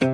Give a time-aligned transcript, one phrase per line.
[0.00, 0.06] Hvad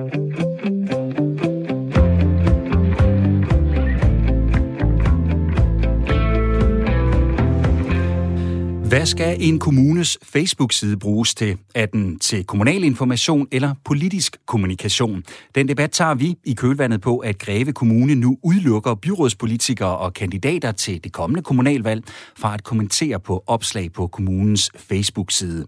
[9.05, 11.57] skal en kommunes Facebook-side bruges til?
[11.75, 15.23] Er den til kommunal information eller politisk kommunikation?
[15.55, 20.71] Den debat tager vi i kølvandet på, at Greve Kommune nu udelukker byrådspolitikere og kandidater
[20.71, 22.03] til det kommende kommunalvalg
[22.37, 25.65] fra at kommentere på opslag på kommunens Facebook-side.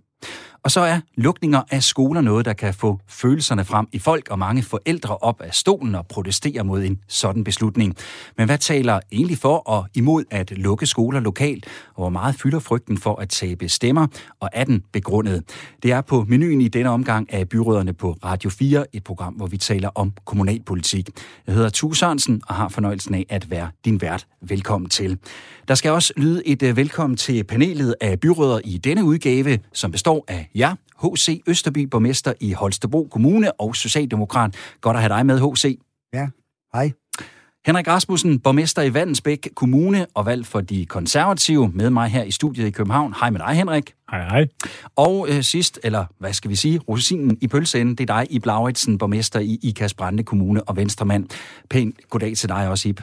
[0.66, 4.40] Og så er lukninger af skoler noget, der kan få følelserne frem i folk, og
[4.40, 7.96] mange forældre op af stolen og protestere mod en sådan beslutning.
[8.38, 12.60] Men hvad taler egentlig for og imod at lukke skoler lokalt, og hvor meget fylder
[12.60, 14.08] frygten for at tabe stemmer,
[14.40, 15.44] og er den begrundet?
[15.84, 19.48] Det er på menuen i denne omgang af byråderne på Radio 4, et program, hvor
[19.48, 21.10] vi taler om kommunalpolitik.
[21.48, 24.28] Jeg hedder Tue Sørensen og har fornøjelsen af at være din vært.
[24.42, 25.18] Velkommen til.
[25.68, 29.92] Der skal også lyde et øh, velkommen til panelet af byråder i denne udgave, som
[29.92, 31.42] består af jer, H.C.
[31.48, 34.56] Østerby, borgmester i Holstebro Kommune og Socialdemokrat.
[34.82, 35.80] Godt at have dig med, H.C.
[36.14, 36.28] Ja,
[36.74, 36.92] hej.
[37.66, 42.32] Henrik Rasmussen, borgmester i Vandensbæk Kommune og valg for de konservative, med mig her i
[42.32, 43.14] studiet i København.
[43.20, 43.94] Hej med dig, Henrik.
[44.12, 44.48] Hej, hej.
[44.96, 48.40] Og øh, sidst, eller hvad skal vi sige, rosinen i pølseenden, det er dig, i
[48.40, 51.26] Blauritsen, borgmester i Ikas Brande Kommune og Venstremand.
[51.70, 53.00] Pænt goddag til dig også, Ib.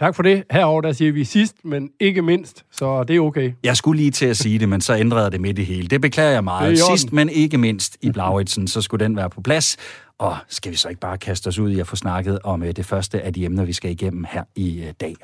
[0.00, 0.44] Tak for det.
[0.50, 3.52] Herover der siger vi sidst, men ikke mindst, så det er okay.
[3.62, 5.88] Jeg skulle lige til at sige det, men så ændrede det midt i hele.
[5.88, 6.78] Det beklager jeg meget.
[6.78, 9.76] Sidst, men ikke mindst i Blauritsen, så skulle den være på plads.
[10.18, 12.76] Og skal vi så ikke bare kaste os ud i at få snakket om øh,
[12.76, 15.16] det første af de emner, vi skal igennem her i øh, dag.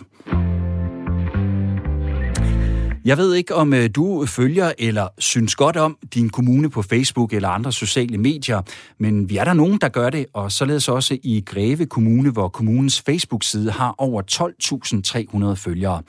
[3.05, 7.33] Jeg ved ikke, om øh, du følger eller synes godt om din kommune på Facebook
[7.33, 8.63] eller andre sociale medier,
[8.99, 12.49] men vi er der nogen, der gør det, og således også i Greve Kommune, hvor
[12.49, 14.23] kommunens Facebook-side har over
[15.53, 16.03] 12.300 følgere.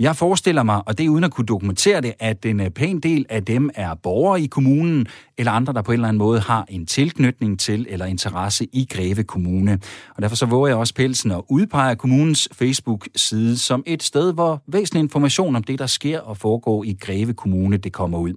[0.00, 3.00] Jeg forestiller mig, og det er uden at kunne dokumentere det, at en øh, pæn
[3.00, 5.06] del af dem er borgere i kommunen,
[5.38, 8.86] eller andre, der på en eller anden måde har en tilknytning til eller interesse i
[8.90, 9.78] Greve Kommune.
[10.16, 14.62] Og derfor så våger jeg også pelsen og udpeger kommunens Facebook-side som et sted, hvor
[14.66, 18.32] væsentlig information om det, der sker og foregår i Greve Kommune, det kommer ud.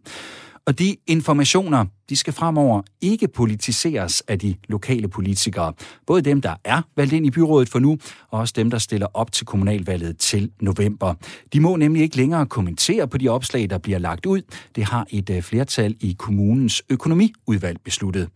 [0.67, 5.73] Og de informationer, de skal fremover ikke politiseres af de lokale politikere.
[6.07, 7.97] Både dem, der er valgt ind i byrådet for nu,
[8.29, 11.13] og også dem, der stiller op til kommunalvalget til november.
[11.53, 14.41] De må nemlig ikke længere kommentere på de opslag, der bliver lagt ud.
[14.75, 18.29] Det har et øh, flertal i kommunens økonomiudvalg besluttet.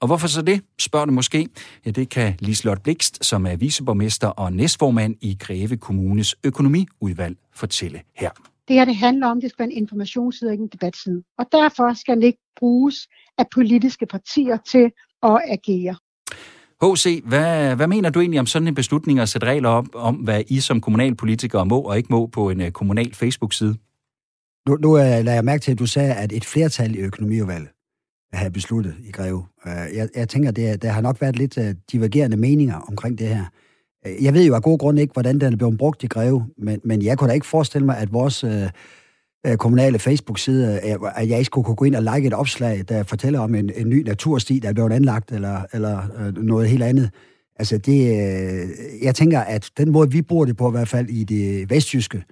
[0.00, 1.48] Og hvorfor så det, spørger du måske?
[1.86, 8.00] Ja, det kan Lislot Blikst, som er viceborgmester og næstformand i Greve Kommunes økonomiudvalg, fortælle
[8.16, 8.30] her.
[8.68, 11.22] Det her det handler om, at det skal være en informationsside og ikke en debatside.
[11.38, 13.08] Og derfor skal den ikke bruges
[13.38, 14.90] af politiske partier til
[15.22, 15.96] at agere.
[16.82, 20.14] H.C., hvad, hvad mener du egentlig om sådan en beslutning at sætte regler op om,
[20.14, 23.76] hvad I som kommunalpolitikere må og ikke må på en uh, kommunal Facebook-side?
[24.68, 27.68] Nu, nu uh, lader jeg mærke til, at du sagde, at et flertal i økonomiudvalget
[28.32, 29.46] har besluttet i Greve.
[29.66, 33.28] Uh, jeg, jeg tænker, det, der har nok været lidt uh, divergerende meninger omkring det
[33.28, 33.44] her.
[34.06, 36.46] Øh, jeg ved jo af gode grunde ikke, hvordan den er blevet brugt i Greve,
[36.58, 38.62] men, men jeg kunne da ikke forestille mig, at vores øh,
[39.46, 42.84] øh kommunale Facebook-side, øh, at jeg ikke skulle kunne gå ind og like et opslag,
[42.88, 46.68] der fortæller om en, en ny natursti, der er blevet anlagt, eller, eller øh, noget
[46.68, 47.10] helt andet.
[47.56, 48.68] Altså det, øh,
[49.02, 52.24] jeg tænker, at den måde, vi bruger det på, i hvert fald i det vestjyske,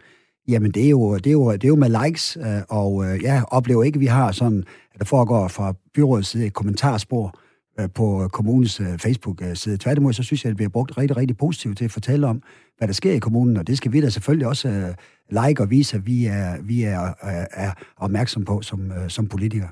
[0.49, 3.22] jamen det er jo, det er jo, det er jo med likes, øh, og øh,
[3.22, 7.26] jeg oplever ikke, at vi har sådan, at der foregår fra byrådets side et kommentarspor,
[7.26, 7.46] Øh,
[7.81, 9.76] Øh, på øh, kommunens øh, Facebook-side.
[9.76, 12.42] Tværtimod, så synes jeg, at det bliver brugt rigtig, rigtig positivt til at fortælle om,
[12.78, 14.94] hvad der sker i kommunen, og det skal vi da selvfølgelig også
[15.31, 17.14] like og vise, at vi er, vi er,
[17.53, 19.69] er opmærksom på som, som politikere.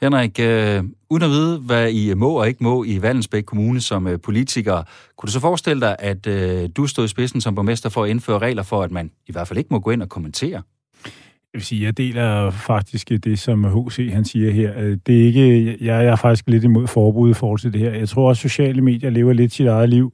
[0.00, 4.06] Henrik, øh, uden at vide, hvad I må og ikke må i Vallensbæk Kommune som
[4.06, 4.82] øh, politiker,
[5.16, 8.10] kunne du så forestille dig, at øh, du stod i spidsen som borgmester for at
[8.10, 10.62] indføre regler for, at man i hvert fald ikke må gå ind og kommentere?
[11.54, 14.10] Jeg vil sige, jeg deler faktisk det, som H.C.
[14.12, 14.72] han siger her.
[14.78, 17.80] Øh, det er ikke, jeg, jeg er faktisk lidt imod forbud i forhold til det
[17.80, 17.94] her.
[17.94, 20.12] Jeg tror også, at sociale medier lever lidt sit eget liv.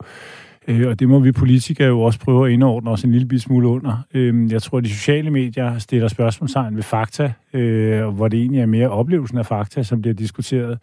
[0.69, 3.69] Øh, og det må vi politikere jo også prøve at indordne os en lille smule
[3.69, 4.07] under.
[4.15, 8.61] Øhm, jeg tror, at de sociale medier stiller spørgsmålstegn ved fakta, øh, hvor det egentlig
[8.61, 10.79] er mere oplevelsen af fakta, som bliver diskuteret.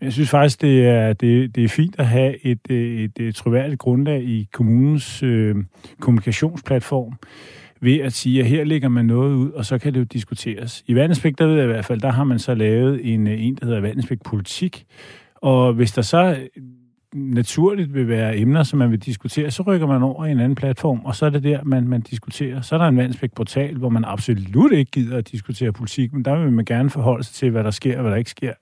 [0.00, 3.34] Men jeg synes faktisk, det er, det, det er fint at have et, et, et
[3.34, 5.56] troværdigt grundlag i kommunens øh,
[6.00, 7.12] kommunikationsplatform
[7.80, 10.84] ved at sige, at her lægger man noget ud, og så kan det jo diskuteres.
[10.86, 13.44] I Vandensbæk, der ved jeg i hvert fald, der har man så lavet en, øh,
[13.44, 14.84] en der hedder Vandensbæk Politik,
[15.34, 16.62] og hvis der så øh,
[17.12, 20.54] naturligt vil være emner, som man vil diskutere, så rykker man over i en anden
[20.54, 22.60] platform, og så er det der, man, man diskuterer.
[22.60, 26.24] Så er der en Vandensbæk portal, hvor man absolut ikke gider at diskutere politik, men
[26.24, 28.52] der vil man gerne forholde sig til, hvad der sker og hvad der ikke sker.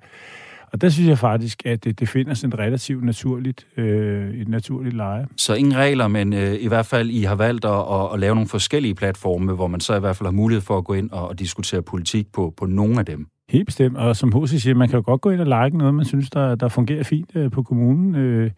[0.73, 4.49] Og der synes jeg faktisk, at det, det finder sådan et relativt naturligt, øh, et
[4.49, 5.27] naturligt leje.
[5.37, 8.35] Så ingen regler, men øh, i hvert fald I har valgt at, at, at lave
[8.35, 11.11] nogle forskellige platforme, hvor man så i hvert fald har mulighed for at gå ind
[11.11, 13.27] og, og diskutere politik på, på nogle af dem.
[13.49, 14.63] Helt bestemt, og som H.C.
[14.63, 17.03] siger, man kan jo godt gå ind og like noget, man synes, der, der fungerer
[17.03, 18.51] fint øh, på kommunen, øh,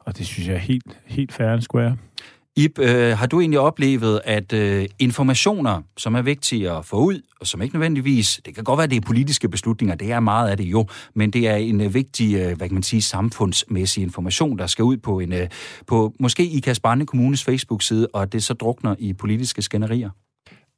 [0.00, 1.96] og det synes jeg er helt, helt fair and square.
[2.56, 7.20] Ib, øh, har du egentlig oplevet, at øh, informationer, som er vigtige at få ud,
[7.40, 10.50] og som ikke nødvendigvis, det kan godt være, det er politiske beslutninger, det er meget
[10.50, 14.02] af det jo, men det er en øh, vigtig, øh, hvad kan man sige, samfundsmæssig
[14.02, 15.48] information, der skal ud på, en, øh,
[15.86, 20.10] på måske i Kasparne Kommunes Facebook-side, og det så drukner i politiske skænderier?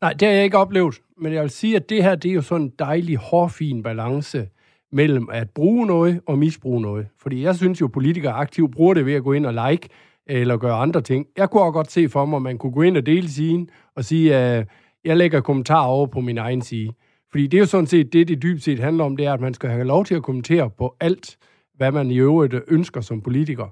[0.00, 2.34] Nej, det har jeg ikke oplevet, men jeg vil sige, at det her, det er
[2.34, 4.48] jo sådan en dejlig, hårfin balance
[4.92, 7.06] mellem at bruge noget og misbruge noget.
[7.22, 9.88] Fordi jeg synes jo, at politikere aktivt bruger det ved at gå ind og like,
[10.26, 11.26] eller gøre andre ting.
[11.36, 13.70] Jeg kunne også godt se for mig, at man kunne gå ind og dele siden
[13.96, 14.66] og sige, at øh,
[15.04, 16.92] jeg lægger kommentarer over på min egen side.
[17.30, 19.40] Fordi det er jo sådan set det, det dybt set handler om, det er, at
[19.40, 21.38] man skal have lov til at kommentere på alt,
[21.74, 23.66] hvad man i øvrigt ønsker som politiker.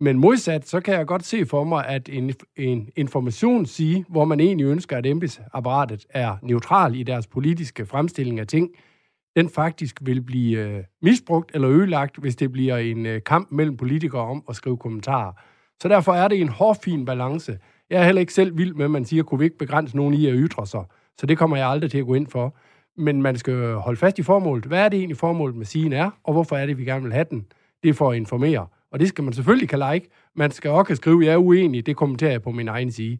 [0.00, 4.40] Men modsat, så kan jeg godt se for mig, at en, en informationssige, hvor man
[4.40, 8.70] egentlig ønsker, at embedsapparatet er neutral i deres politiske fremstilling af ting,
[9.36, 13.76] den faktisk vil blive øh, misbrugt eller ødelagt, hvis det bliver en øh, kamp mellem
[13.76, 15.32] politikere om at skrive kommentarer.
[15.82, 17.58] Så derfor er det en hårfin balance.
[17.90, 20.14] Jeg er heller ikke selv vild med, at man siger, kunne vi ikke begrænse nogen
[20.14, 20.84] i at ytre sig.
[21.18, 22.56] Så det kommer jeg aldrig til at gå ind for.
[22.96, 24.64] Men man skal holde fast i formålet.
[24.64, 27.12] Hvad er det egentlig formålet med sigen er, og hvorfor er det, vi gerne vil
[27.12, 27.46] have den?
[27.82, 28.66] Det er for at informere.
[28.92, 30.08] Og det skal man selvfølgelig kan like.
[30.36, 33.18] Man skal også skrive, jeg er uenig, det kommenterer jeg på min egen side.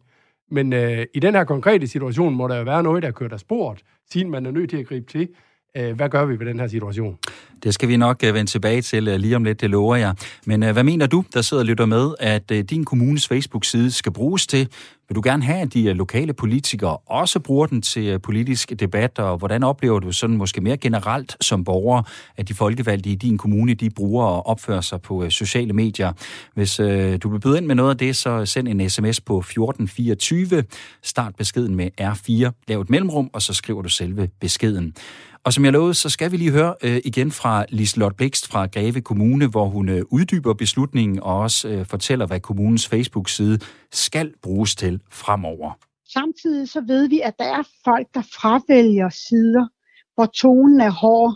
[0.51, 3.37] Men øh, i den her konkrete situation må der jo være noget, der kører der
[3.37, 5.29] sporet, siden man er nødt til at gribe til.
[5.77, 7.17] Øh, hvad gør vi ved den her situation?
[7.63, 10.15] Det skal vi nok øh, vende tilbage til øh, lige om lidt, det lover jeg.
[10.45, 14.47] Men hvad mener du, der sidder og lytter med, at din kommunes Facebook-side skal bruges
[14.47, 14.69] til?
[15.09, 19.37] Vil du gerne have, at de lokale politikere også bruger den til politisk debat, og
[19.37, 22.03] hvordan oplever du sådan måske mere generelt som borger,
[22.37, 26.13] at de folkevalgte i din kommune, de bruger og opfører sig på sociale medier?
[26.53, 29.39] Hvis øh, du vil byde ind med noget af det, så send en sms på
[29.39, 30.63] 1424,
[31.03, 34.95] start beskeden med R4, lav et mellemrum, og så skriver du selve beskeden.
[35.43, 38.65] Og som jeg lovede, så skal vi lige høre øh, igen fra Liselotte Blikst fra
[38.65, 43.59] Greve Kommune, hvor hun øh, uddyber beslutningen og også øh, fortæller, hvad kommunens Facebook-side
[43.91, 45.71] skal bruges til fremover.
[46.13, 49.67] Samtidig så ved vi, at der er folk, der fravælger sider,
[50.15, 51.35] hvor tonen er hård,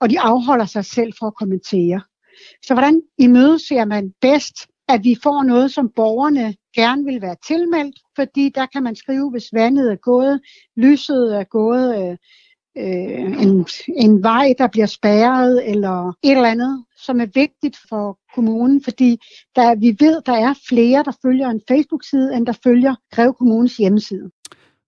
[0.00, 2.00] og de afholder sig selv for at kommentere.
[2.66, 4.56] Så hvordan imødeser man bedst,
[4.88, 9.30] at vi får noget, som borgerne gerne vil være tilmeldt, fordi der kan man skrive,
[9.30, 10.40] hvis vandet er gået,
[10.76, 12.16] lyset er gået, øh,
[12.78, 18.18] øh, en, en vej, der bliver spærret, eller et eller andet, som er vigtigt for
[18.34, 19.18] kommunen, fordi
[19.56, 23.76] der, vi ved, der er flere, der følger en Facebook-side, end der følger Greve Kommunes
[23.76, 24.30] hjemmeside.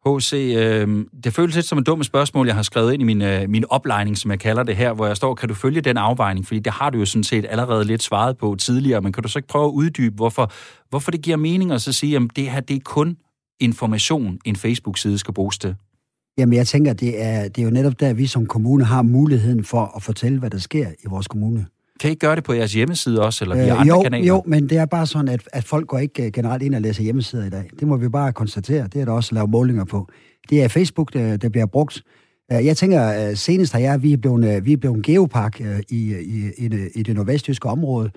[0.07, 3.23] H.C., øh, det føles lidt som et dumt spørgsmål, jeg har skrevet ind i min,
[3.23, 5.97] øh, min oplejning, som jeg kalder det her, hvor jeg står, kan du følge den
[5.97, 6.47] afvejning?
[6.47, 9.29] Fordi det har du jo sådan set allerede lidt svaret på tidligere, men kan du
[9.29, 10.53] så ikke prøve at uddybe, hvorfor,
[10.89, 13.17] hvorfor det giver mening at så sige, at det her det er kun
[13.61, 15.75] information, en Facebook-side skal bruges til?
[16.39, 19.65] Jamen, jeg tænker, det er, det er jo netop der, vi som kommune har muligheden
[19.65, 21.67] for at fortælle, hvad der sker i vores kommune.
[22.01, 24.27] Kan I gøre det på jeres hjemmeside også, eller via øh, andre jo, kanaler?
[24.27, 26.81] Jo, men det er bare sådan, at, at folk går ikke øh, generelt ind og
[26.81, 27.71] læser hjemmesider i dag.
[27.81, 28.89] Det må vi bare konstatere.
[28.93, 30.09] Det er der også lavet målinger på.
[30.51, 32.03] Det er Facebook, der, der bliver brugt.
[32.53, 36.51] Øh, jeg tænker, senest har jeg, vi er blevet, vi er blevet geopark i, i,
[36.59, 38.11] i, det, i det nordvestjyske område,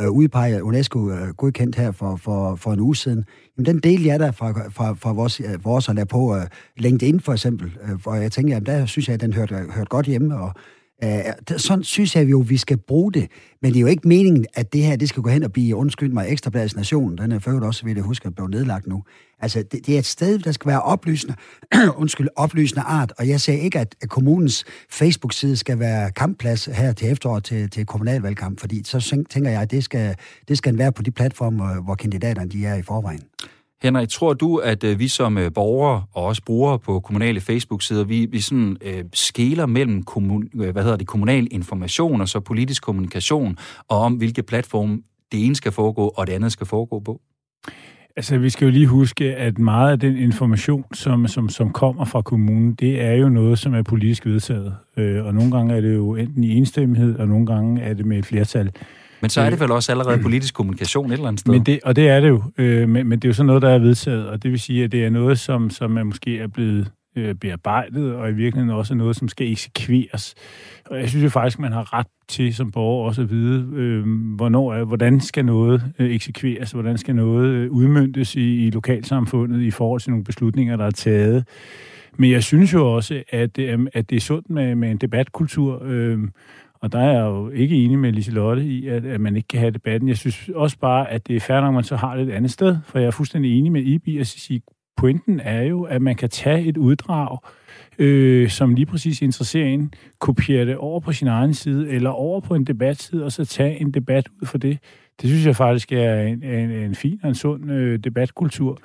[0.00, 3.24] øh, udpeget UNESCO øh, godkendt her for, for, for en uge siden,
[3.56, 6.42] jamen den del jeg der fra, fra, fra vores, øh, vores at lade på øh,
[6.76, 9.88] LinkedIn for eksempel, øh, hvor jeg tænker, jamen der synes jeg, at den hørte, hørte
[9.88, 10.52] godt hjemme, og
[11.04, 11.20] Øh,
[11.56, 13.28] sådan synes jeg jo, vi skal bruge det.
[13.62, 15.76] Men det er jo ikke meningen, at det her det skal gå hen og blive,
[15.76, 17.18] undskyld mig, Ekstrabladets Nation.
[17.18, 19.02] Den er ført også, vil jeg huske, at blive nedlagt nu.
[19.40, 21.34] Altså, det, det er et sted, der skal være oplysende,
[22.02, 23.12] undskyld, oplysende art.
[23.18, 27.86] Og jeg siger ikke, at kommunens Facebook-side skal være kampplads her til efteråret til, til
[27.86, 30.16] kommunalvalgkamp, fordi så tænker jeg, at det skal,
[30.48, 33.22] det skal være på de platforme, hvor kandidaterne de er i forvejen.
[33.82, 38.04] Henrik, tror du, at øh, vi som øh, borgere og også brugere på kommunale Facebook-sider,
[38.04, 42.40] vi, vi sådan øh, skæler mellem kommun, øh, hvad hedder det, kommunal information og så
[42.40, 43.56] politisk kommunikation,
[43.88, 45.02] og om hvilke platform
[45.32, 47.20] det ene skal foregå, og det andet skal foregå på?
[48.16, 52.04] Altså, vi skal jo lige huske, at meget af den information, som, som, som kommer
[52.04, 54.74] fra kommunen, det er jo noget, som er politisk vedtaget.
[54.96, 58.06] Øh, og nogle gange er det jo enten i enstemmighed, og nogle gange er det
[58.06, 58.70] med et flertal.
[59.20, 61.52] Men så er det vel også allerede politisk kommunikation et eller andet sted?
[61.52, 62.42] Men det, og det er det jo.
[62.58, 64.84] Øh, men, men det er jo sådan noget, der er vedtaget, og det vil sige,
[64.84, 68.76] at det er noget, som, som er måske er blevet øh, bearbejdet, og i virkeligheden
[68.76, 70.34] også er noget, som skal eksekveres.
[70.86, 74.06] Og jeg synes jo faktisk, man har ret til som borger også at vide, øh,
[74.36, 79.70] hvornår, hvordan skal noget øh, eksekveres, hvordan skal noget øh, udmyndtes i, i lokalsamfundet i
[79.70, 81.44] forhold til nogle beslutninger, der er taget.
[82.18, 85.82] Men jeg synes jo også, at, øh, at det er sundt med, med en debatkultur,
[85.84, 86.18] øh,
[86.86, 89.60] og der er jeg jo ikke enig med Liselotte i, at, at man ikke kan
[89.60, 90.08] have debatten.
[90.08, 92.50] Jeg synes også bare, at det er fair, når man så har det et andet
[92.50, 94.62] sted, for jeg er fuldstændig enig med Ibi at sige,
[94.96, 97.38] pointen er jo, at man kan tage et uddrag,
[97.98, 102.40] øh, som lige præcis interesserer en, kopiere det over på sin egen side, eller over
[102.40, 104.78] på en debatside, og så tage en debat ud for det.
[105.22, 108.78] Det synes jeg faktisk er en, en, en fin og en sund øh, debatkultur.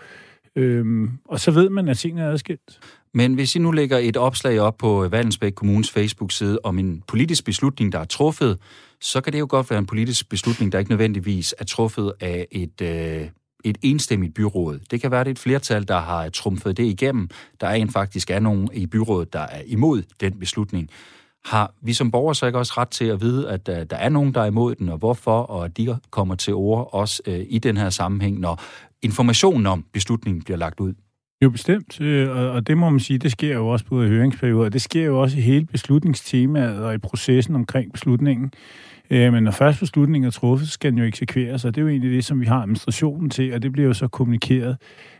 [0.56, 2.80] Øhm, og så ved man, at tingene er adskilt.
[3.14, 7.04] Men hvis I nu lægger et opslag op på øh, Vallensbæk Kommunes Facebook-side om en
[7.08, 8.60] politisk beslutning, der er truffet,
[9.02, 12.48] så kan det jo godt være en politisk beslutning, der ikke nødvendigvis er truffet af
[12.52, 13.28] et, øh,
[13.64, 14.80] et enstemmigt byråd.
[14.92, 17.30] Det kan være, det er et flertal, der har trumfet det igennem.
[17.62, 20.90] Der er en faktisk er nogen i byrådet, der er imod den beslutning.
[21.46, 24.10] Har vi som borgere så ikke også ret til at vide, at øh, der er
[24.10, 27.46] nogen, der er imod den, og hvorfor, og at de kommer til ord også øh,
[27.50, 28.62] i den her sammenhæng, når
[29.02, 30.94] informationen om beslutningen bliver lagt ud?
[31.44, 32.02] Jo, bestemt.
[32.02, 34.70] Øh, og det må man sige, det sker jo også både i høringsperioder.
[34.70, 38.52] Det sker jo også i hele beslutningstemaet og i processen omkring beslutningen.
[39.10, 41.84] Øh, men når først beslutningen er truffet, så skal den jo eksekveres, og det er
[41.84, 44.78] jo egentlig det, som vi har administrationen til, og det bliver jo så kommunikeret.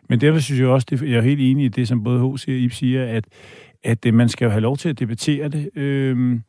[0.10, 2.48] Men derfor synes jeg også, det, jeg er helt enig i det, som både H.C.
[2.48, 3.26] og Ip siger, at,
[3.84, 5.70] at øh, man skal jo have lov til at debattere det.
[5.76, 6.42] Øhm,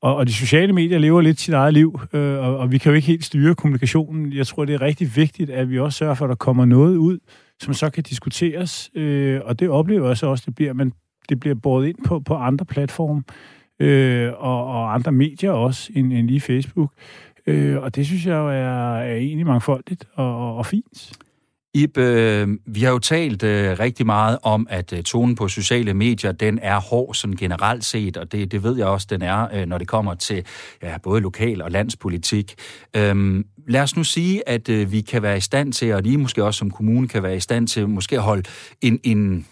[0.00, 2.90] og, og de sociale medier lever lidt sit eget liv, øh, og, og vi kan
[2.92, 4.32] jo ikke helt styre kommunikationen.
[4.32, 6.96] Jeg tror, det er rigtig vigtigt, at vi også sørger for, at der kommer noget
[6.96, 7.18] ud,
[7.62, 10.92] som så kan diskuteres, øh, og det oplever jeg så også, det bliver, men
[11.28, 13.22] det bliver båret ind på, på andre platforme
[13.80, 16.92] øh, og, og andre medier også end, end lige Facebook.
[17.46, 21.12] Øh, og det synes jeg jo er, er egentlig mangfoldigt og, og, og fint.
[21.76, 25.94] Ib, øh, vi har jo talt øh, rigtig meget om, at øh, tonen på sociale
[25.94, 29.48] medier, den er hård sådan generelt set, og det, det ved jeg også, den er,
[29.54, 30.44] øh, når det kommer til
[30.82, 32.54] ja, både lokal og landspolitik.
[32.96, 36.18] Øh, lad os nu sige, at øh, vi kan være i stand til, og lige
[36.18, 38.42] måske også som kommune kan være i stand til, måske at holde
[38.82, 39.46] en, en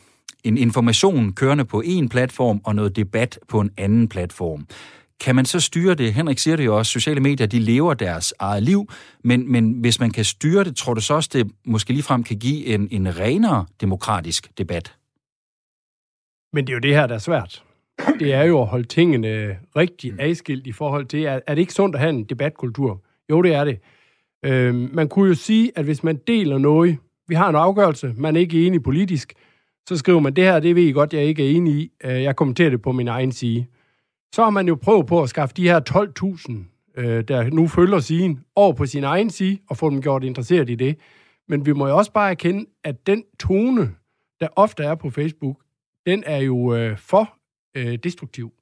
[0.44, 4.66] en information kørende på en platform og noget debat på en anden platform.
[5.20, 6.14] Kan man så styre det?
[6.14, 8.90] Henrik siger det jo også, sociale medier, de lever deres eget liv,
[9.24, 12.38] men, men hvis man kan styre det, tror du så også, det måske ligefrem kan
[12.38, 14.94] give en, en renere demokratisk debat?
[16.52, 17.62] Men det er jo det her, der er svært.
[18.20, 21.72] Det er jo at holde tingene rigtig adskilt i forhold til, er, er det ikke
[21.72, 23.02] sundt at have en debatkultur?
[23.30, 23.78] Jo, det er det.
[24.44, 28.36] Øh, man kunne jo sige, at hvis man deler noget, vi har en afgørelse, man
[28.36, 29.34] er ikke enig politisk,
[29.88, 31.90] så skriver man, det her, det ved I godt, jeg ikke er enig i.
[32.04, 33.66] Øh, jeg kommenterer det på min egen side.
[34.34, 37.98] Så har man jo prøvet på at skaffe de her 12.000, øh, der nu følger
[37.98, 40.98] sigen, over på sin egen side, og få dem gjort interesseret i det.
[41.48, 43.90] Men vi må jo også bare erkende, at den tone,
[44.40, 45.56] der ofte er på Facebook,
[46.06, 47.34] den er jo øh, for
[47.76, 48.52] øh, destruktiv.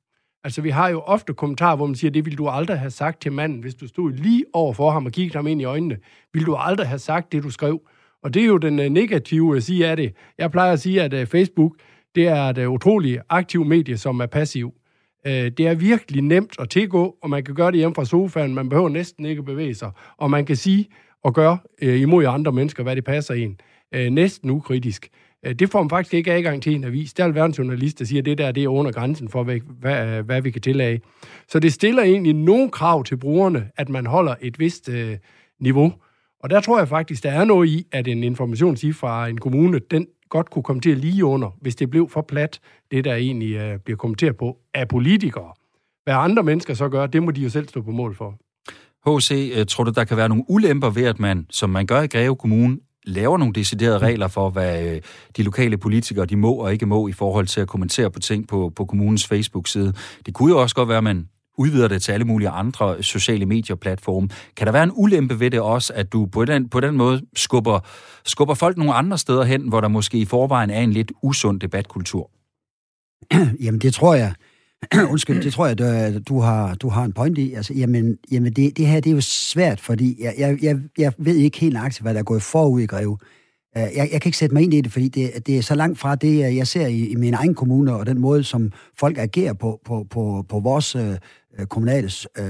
[0.44, 3.20] Altså, vi har jo ofte kommentarer, hvor man siger, det ville du aldrig have sagt
[3.20, 5.98] til manden, hvis du stod lige over for ham og kiggede ham ind i øjnene.
[6.32, 7.80] Ville du aldrig have sagt det, du skrev?
[8.22, 10.14] Og det er jo den øh, negative side af det.
[10.38, 11.76] Jeg plejer at sige, at øh, Facebook,
[12.14, 14.74] det er et øh, utroligt aktivt medie, som er passiv.
[15.26, 18.54] Øh, det er virkelig nemt at tilgå, og man kan gøre det hjemme fra sofaen.
[18.54, 19.90] Man behøver næsten ikke bevæge sig.
[20.16, 20.88] Og man kan sige
[21.24, 23.60] og gøre øh, imod andre mennesker, hvad det passer en.
[23.94, 25.08] Øh, næsten ukritisk.
[25.58, 27.14] Det får man faktisk ikke adgang til en avis.
[27.14, 29.42] Der er være en journalist, der siger, at det der det er under grænsen for,
[29.42, 31.00] hvad, hvad, hvad vi kan tillade.
[31.48, 35.16] Så det stiller egentlig nogle krav til brugerne, at man holder et vist øh,
[35.60, 35.92] niveau.
[36.42, 39.78] Og der tror jeg faktisk, der er noget i, at en information fra en kommune,
[39.78, 42.60] den godt kunne komme til at lige under, hvis det blev for plat,
[42.90, 45.52] det der egentlig uh, bliver kommenteret på af politikere.
[46.04, 48.38] Hvad andre mennesker så gør, det må de jo selv stå på mål for.
[49.06, 52.02] H.C., øh, tror du, der kan være nogle ulemper ved, at man, som man gør
[52.02, 55.00] i Greve Kommune, laver nogle deciderede regler for, hvad øh,
[55.36, 58.48] de lokale politikere de må og ikke må i forhold til at kommentere på ting
[58.48, 59.92] på, på kommunens Facebook-side.
[60.26, 61.28] Det kunne jo også godt være, at man
[61.58, 64.28] udvider det til alle mulige andre sociale medier-platforme.
[64.56, 67.22] Kan der være en ulempe ved det også, at du på den, på den måde
[67.36, 67.80] skubber,
[68.24, 71.60] skubber folk nogle andre steder hen, hvor der måske i forvejen er en lidt usund
[71.60, 72.30] debatkultur?
[73.64, 74.34] Jamen, det tror jeg.
[75.12, 77.52] Undskyld, det tror jeg, du, øh, du, har, du har en point i.
[77.52, 81.12] Altså, jamen, jamen det, det her det er jo svært, fordi jeg, jeg, jeg, jeg
[81.18, 83.18] ved ikke helt nøjagtigt, hvad der er gået forud i Greve.
[83.76, 85.74] Øh, jeg, jeg kan ikke sætte mig ind i det, fordi det, det er så
[85.74, 88.72] langt fra det, øh, jeg ser i, i min egen kommune, og den måde, som
[88.98, 91.10] folk agerer på, på, på, på vores øh,
[91.58, 92.44] øh kommunale øh,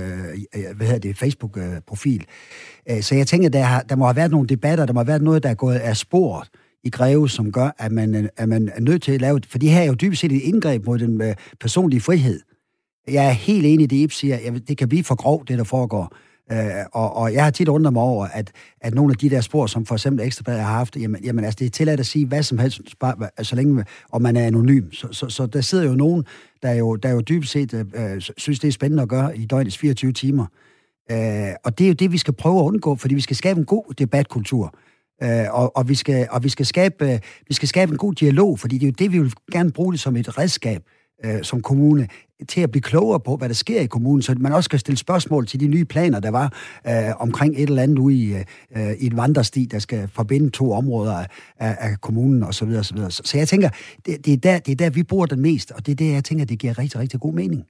[0.76, 2.26] hvad hedder det, Facebook-profil.
[2.90, 5.06] Øh, så jeg tænker, der, har, der må have været nogle debatter, der må have
[5.06, 6.48] været noget, der er gået af sporet
[6.84, 9.40] i Greve, som gør, at man, at man er nødt til at lave...
[9.48, 12.40] For det her er jo dybest set et indgreb mod den øh, personlige frihed.
[13.08, 14.38] Jeg er helt enig i det, Ip siger.
[14.38, 16.16] Jeg, det kan blive for grov, det der foregår.
[16.52, 19.40] Øh, og, og jeg har tit undret mig over, at, at nogle af de der
[19.40, 22.26] spor, som for eksempel Ekstrabladet har haft, jamen, jamen altså, det er tilladt at sige
[22.26, 24.92] hvad som helst, bare, så længe og man er anonym.
[24.92, 26.24] Så, så, så der sidder jo nogen,
[26.62, 29.46] der jo, der jo dybest set øh, øh synes, det er spændende at gøre i
[29.46, 30.46] døgnets 24 timer.
[31.10, 33.58] Øh, og det er jo det, vi skal prøve at undgå, fordi vi skal skabe
[33.58, 34.74] en god debatkultur.
[35.22, 37.18] Øh, og, og, vi skal, og vi, skal skabe, øh,
[37.48, 39.92] vi skal skabe en god dialog, fordi det er jo det, vi vil gerne bruge
[39.92, 40.82] det som et redskab
[41.24, 42.08] øh, som kommune
[42.48, 44.98] til at blive klogere på, hvad der sker i kommunen, så man også kan stille
[44.98, 46.52] spørgsmål til de nye planer, der var
[46.88, 48.32] øh, omkring et eller andet ude i,
[48.76, 51.26] øh, i et vandresti, der skal forbinde to områder af,
[51.58, 52.52] af kommunen osv.
[52.52, 53.10] Så, videre, så, videre.
[53.10, 53.68] så jeg tænker,
[54.06, 56.12] det, det, er der, det er der, vi bruger den mest, og det er det,
[56.12, 57.64] jeg tænker, det giver rigtig, rigtig god mening.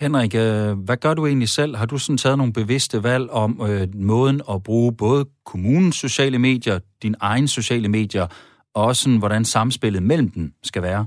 [0.00, 1.76] Henrik, øh, hvad gør du egentlig selv?
[1.76, 6.38] Har du sådan taget nogle bevidste valg om øh, måden at bruge både kommunens sociale
[6.38, 8.26] medier, din egen sociale medier,
[8.74, 11.06] og også sådan, hvordan samspillet mellem dem skal være?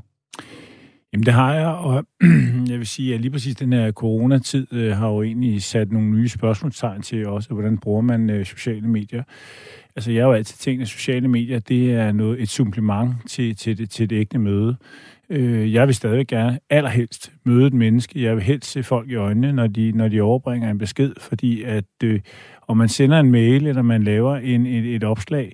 [1.16, 2.06] Jamen det har jeg, og
[2.72, 6.10] jeg vil sige, at lige præcis den her coronatid øh, har jo egentlig sat nogle
[6.10, 9.24] nye spørgsmålstegn til også, hvordan bruger man øh, sociale medier.
[9.96, 13.56] Altså jeg har jo altid tænkt, at sociale medier, det er noget, et supplement til,
[13.56, 14.76] til, det, til det ægte møde.
[15.30, 18.24] Øh, jeg vil stadig gerne allerhelst møde et menneske.
[18.24, 21.64] Jeg vil helst se folk i øjnene, når de, når de overbringer en besked, fordi
[21.64, 22.20] at øh,
[22.68, 25.52] om man sender en mail, eller man laver en, et, et opslag,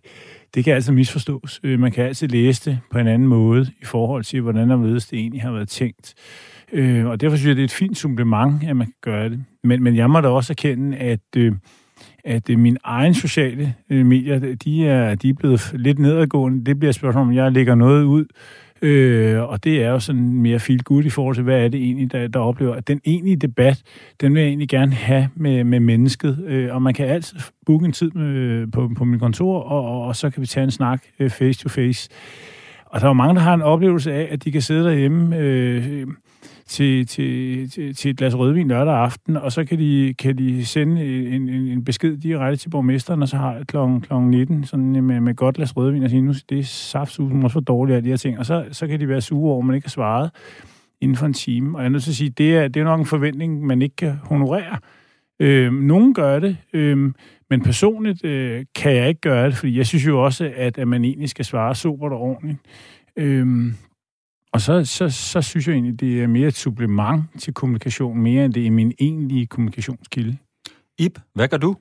[0.55, 1.59] det kan altså misforstås.
[1.63, 4.77] Øh, man kan altid læse det på en anden måde i forhold til, hvordan der
[4.77, 6.13] ved, det egentlig har været tænkt.
[6.73, 9.43] Øh, og derfor synes jeg, det er et fint supplement, at man kan gøre det.
[9.63, 11.53] Men, men jeg må da også erkende, at, øh,
[12.25, 16.65] at øh, min egen sociale øh, medier, de er, de er blevet lidt nedadgående.
[16.65, 18.25] Det bliver et spørgsmål, om jeg lægger noget ud,
[18.81, 21.83] Øh, og det er jo sådan mere feel good i forhold til, hvad er det
[21.83, 22.75] egentlig, der, der oplever.
[22.75, 23.83] At den egentlige debat,
[24.21, 26.43] den vil jeg egentlig gerne have med, med mennesket.
[26.47, 29.85] Øh, og man kan altid booke en tid med, øh, på, på min kontor, og,
[29.85, 32.09] og, og så kan vi tage en snak øh, face to face.
[32.85, 35.37] Og der er jo mange, der har en oplevelse af, at de kan sidde derhjemme
[35.37, 36.07] øh,
[36.71, 40.65] til, til, til, til et glas rødvin lørdag aften, og så kan de, kan de
[40.65, 43.77] sende en, en, en besked direkte til borgmesteren, og så har kl.
[44.07, 44.13] kl.
[44.13, 47.59] 19 sådan med, med godt glas rødvin, og sige, nu det er saftsusen også for
[47.59, 49.75] dårligt af de her ting, og så, så kan de være sure over, at man
[49.75, 50.31] ikke har svaret
[51.01, 51.77] inden for en time.
[51.77, 53.81] Og jeg er nødt til at sige, det er, det er nok en forventning, man
[53.81, 54.77] ikke kan honorere.
[55.39, 57.15] Øhm, nogen gør det, øhm,
[57.49, 60.87] men personligt øh, kan jeg ikke gøre det, fordi jeg synes jo også, at, at
[60.87, 62.59] man egentlig skal svare super og ordentligt.
[63.15, 63.75] Øhm,
[64.53, 68.45] og så, så, så synes jeg egentlig, det er mere et supplement til kommunikation, mere
[68.45, 70.37] end det er min egentlige kommunikationskilde.
[70.99, 71.75] Ip, hvad gør du?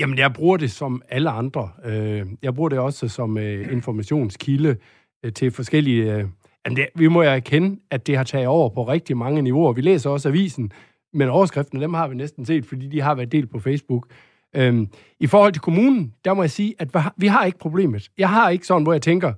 [0.00, 1.70] Jamen, jeg bruger det som alle andre.
[1.84, 4.76] Øh, jeg bruger det også som øh, informationskilde
[5.24, 6.28] øh, til forskellige...
[6.66, 9.72] Jamen, det, vi må jo erkende, at det har taget over på rigtig mange niveauer.
[9.72, 10.72] Vi læser også avisen,
[11.12, 14.12] men overskriftene, dem har vi næsten set, fordi de har været delt på Facebook.
[15.20, 18.10] I forhold til kommunen, der må jeg sige, at vi har ikke problemet.
[18.18, 19.32] Jeg har ikke sådan, hvor jeg tænker,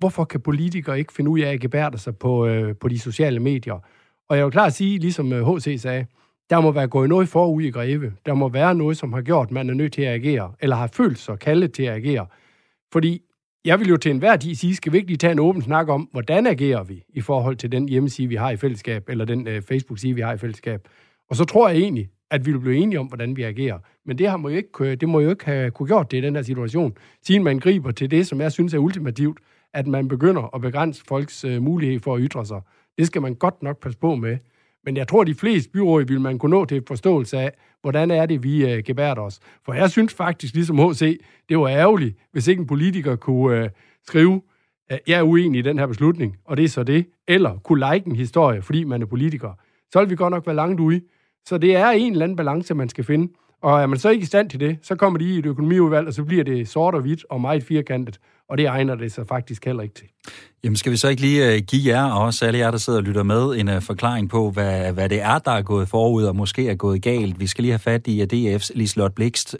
[0.00, 3.40] hvorfor kan politikere ikke finde ud af at gebærde sig på, øh, på de sociale
[3.40, 3.84] medier?
[4.28, 5.80] Og jeg vil klart sige, ligesom øh, H.C.
[5.80, 6.06] Sagde,
[6.50, 8.12] der må være gået noget forud i Greve.
[8.26, 10.76] Der må være noget, som har gjort, at man er nødt til at agere, eller
[10.76, 12.26] har følt sig kaldet til at agere.
[12.92, 13.22] Fordi
[13.64, 15.88] jeg vil jo til enhver tid sige, skal vi ikke lige tage en åben snak
[15.88, 19.48] om, hvordan agerer vi i forhold til den hjemmeside, vi har i fællesskab, eller den
[19.48, 20.88] øh, Facebook-side, vi har i fællesskab.
[21.30, 23.78] Og så tror jeg egentlig, at vi vil blive enige om, hvordan vi agerer.
[24.06, 26.18] Men det, har må jo ikke, øh, det må jo ikke have kunne gjort det
[26.18, 26.96] i den her situation.
[27.22, 29.38] Siden man griber til det, som jeg synes er ultimativt,
[29.74, 32.60] at man begynder at begrænse folks øh, mulighed for at ytre sig.
[32.98, 34.38] Det skal man godt nok passe på med.
[34.84, 37.52] Men jeg tror, at de fleste byråd vil man kunne nå til forståelse af,
[37.82, 39.40] hvordan er det, vi øh, gebærder os.
[39.64, 43.70] For jeg synes faktisk, ligesom H.C., det var ærgerligt, hvis ikke en politiker kunne øh,
[44.06, 44.42] skrive,
[44.88, 47.92] at jeg er uenig i den her beslutning, og det er så det, eller kunne
[47.92, 49.52] like en historie, fordi man er politiker.
[49.92, 51.00] Så vil vi godt nok være langt ude.
[51.46, 53.32] Så det er en eller anden balance, man skal finde.
[53.62, 56.06] Og er man så ikke i stand til det, så kommer de i et økonomiudvalg,
[56.06, 59.26] og så bliver det sort og hvidt og meget firkantet og det egner det sig
[59.26, 60.06] faktisk heller ikke til.
[60.64, 62.98] Jamen skal vi så ikke lige øh, give jer, og også alle jer, der sidder
[62.98, 66.24] og lytter med, en øh, forklaring på, hvad, hvad det er, der er gået forud,
[66.24, 67.40] og måske er gået galt.
[67.40, 69.56] Vi skal lige have fat i øh, DF's Lislot Blikst,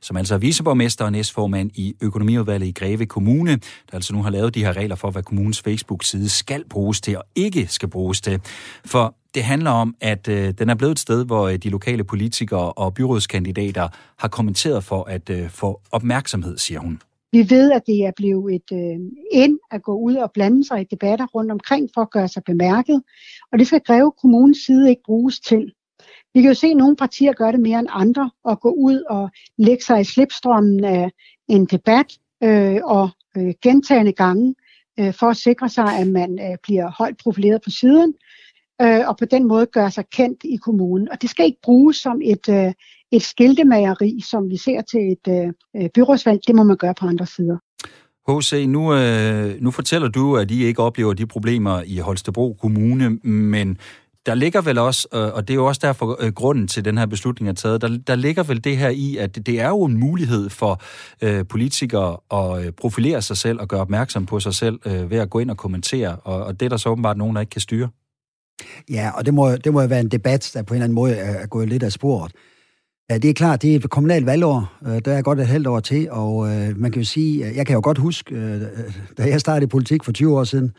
[0.00, 4.30] som altså er viceborgmester og næstformand i Økonomiudvalget i Greve Kommune, der altså nu har
[4.30, 8.20] lavet de her regler for, hvad kommunens Facebook-side skal bruges til og ikke skal bruges
[8.20, 8.40] til.
[8.84, 12.04] For det handler om, at øh, den er blevet et sted, hvor øh, de lokale
[12.04, 17.00] politikere og byrådskandidater har kommenteret for at øh, få opmærksomhed, siger hun.
[17.32, 19.00] Vi ved, at det er blevet et øh,
[19.32, 22.44] ind at gå ud og blande sig i debatter rundt omkring for at gøre sig
[22.44, 23.02] bemærket,
[23.52, 25.72] og det skal Greve Kommunes side ikke bruges til.
[26.34, 29.02] Vi kan jo se, at nogle partier gør det mere end andre, og gå ud
[29.10, 31.10] og lægge sig i slipstrømmen af
[31.48, 34.54] en debat øh, og øh, gentagende gange,
[35.00, 38.14] øh, for at sikre sig, at man øh, bliver højt profileret på siden,
[38.82, 41.08] øh, og på den måde gøre sig kendt i kommunen.
[41.08, 42.72] Og det skal ikke bruges som et, øh,
[43.12, 47.26] et skiltemageri, som vi ser til et øh, byrådsvalg, det må man gøre på andre
[47.26, 47.56] sider.
[48.28, 53.10] H.C., nu, øh, nu fortæller du, at I ikke oplever de problemer i Holstebro Kommune,
[53.24, 53.78] men
[54.26, 56.98] der ligger vel også, øh, og det er jo også derfor øh, grunden til den
[56.98, 59.84] her beslutning er taget, der, der ligger vel det her i, at det er jo
[59.84, 60.82] en mulighed for
[61.22, 65.18] øh, politikere at øh, profilere sig selv og gøre opmærksom på sig selv øh, ved
[65.18, 67.50] at gå ind og kommentere, og, og det er der så åbenbart nogen, der ikke
[67.50, 67.88] kan styre.
[68.90, 70.94] Ja, og det må, det må jo være en debat, der på en eller anden
[70.94, 72.32] måde er, er gået lidt af sporet.
[73.10, 74.72] Ja, det er klart, det er et kommunalt valgår.
[74.86, 77.66] Øh, der er godt et halvt år til, og øh, man kan jo sige, jeg
[77.66, 78.60] kan jo godt huske, øh,
[79.18, 80.72] da jeg startede politik for 20 år siden,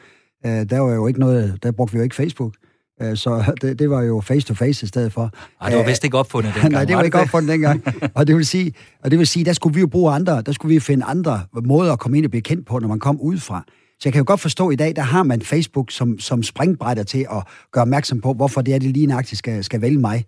[0.45, 2.53] Øh, der var jo ikke noget, der brugte vi jo ikke Facebook.
[3.01, 5.31] Øh, så det, det var jo face-to-face i stedet for.
[5.61, 6.73] Ej, det var vist ikke opfundet dengang.
[6.73, 7.83] Nej, det var ikke opfundet dengang.
[8.15, 10.51] og det vil sige, og det vil sige, der skulle vi jo bruge andre, der
[10.51, 13.21] skulle vi finde andre måder at komme ind og blive kendt på, når man kom
[13.21, 13.63] udefra.
[13.99, 16.43] Så jeg kan jo godt forstå, at i dag, der har man Facebook som, som
[16.43, 19.99] springbrætter til at gøre opmærksom på, hvorfor det er, det lige nøjagtigt skal, skal vælge
[19.99, 20.25] mig.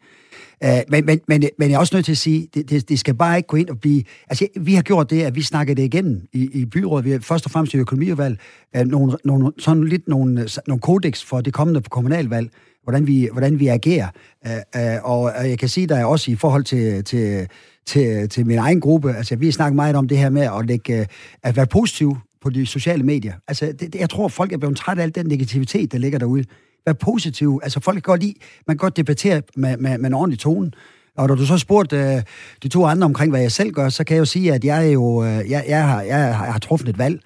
[0.64, 3.00] Uh, men, men, men, men jeg er også nødt til at sige, det, det, det
[3.00, 4.04] skal bare ikke gå ind og blive...
[4.30, 7.06] Altså, vi har gjort det, at vi snakkede det igennem i, i byrådet.
[7.06, 8.40] Vi har først og fremmest i økonomiudvalg
[8.78, 12.50] uh, nogle, nogle, sådan lidt nogle, øh, nogle kodex for det kommende kommunalvalg,
[12.84, 14.08] hvordan vi, hvordan vi agerer.
[14.46, 17.48] Uh, og jeg kan sige, der er også i forhold til, til,
[17.86, 20.66] til, til min egen gruppe, altså vi har snakket meget om det her med at,
[20.68, 21.08] lægge,
[21.44, 23.34] at være positiv på de sociale medier.
[23.48, 26.20] Altså, det, det, jeg tror, folk er blevet trætte af al den negativitet, der ligger
[26.20, 26.44] derude
[26.86, 27.60] være positiv.
[27.64, 28.34] Altså, folk kan godt lide,
[28.68, 30.72] man kan godt debattere med, med, med en ordentlig tone.
[31.18, 32.22] Og når du så spurgte øh,
[32.64, 34.88] de to andre omkring, hvad jeg selv gør, så kan jeg jo sige, at jeg
[34.88, 37.22] er jo, øh, jeg, jeg, har, jeg har truffet et valg,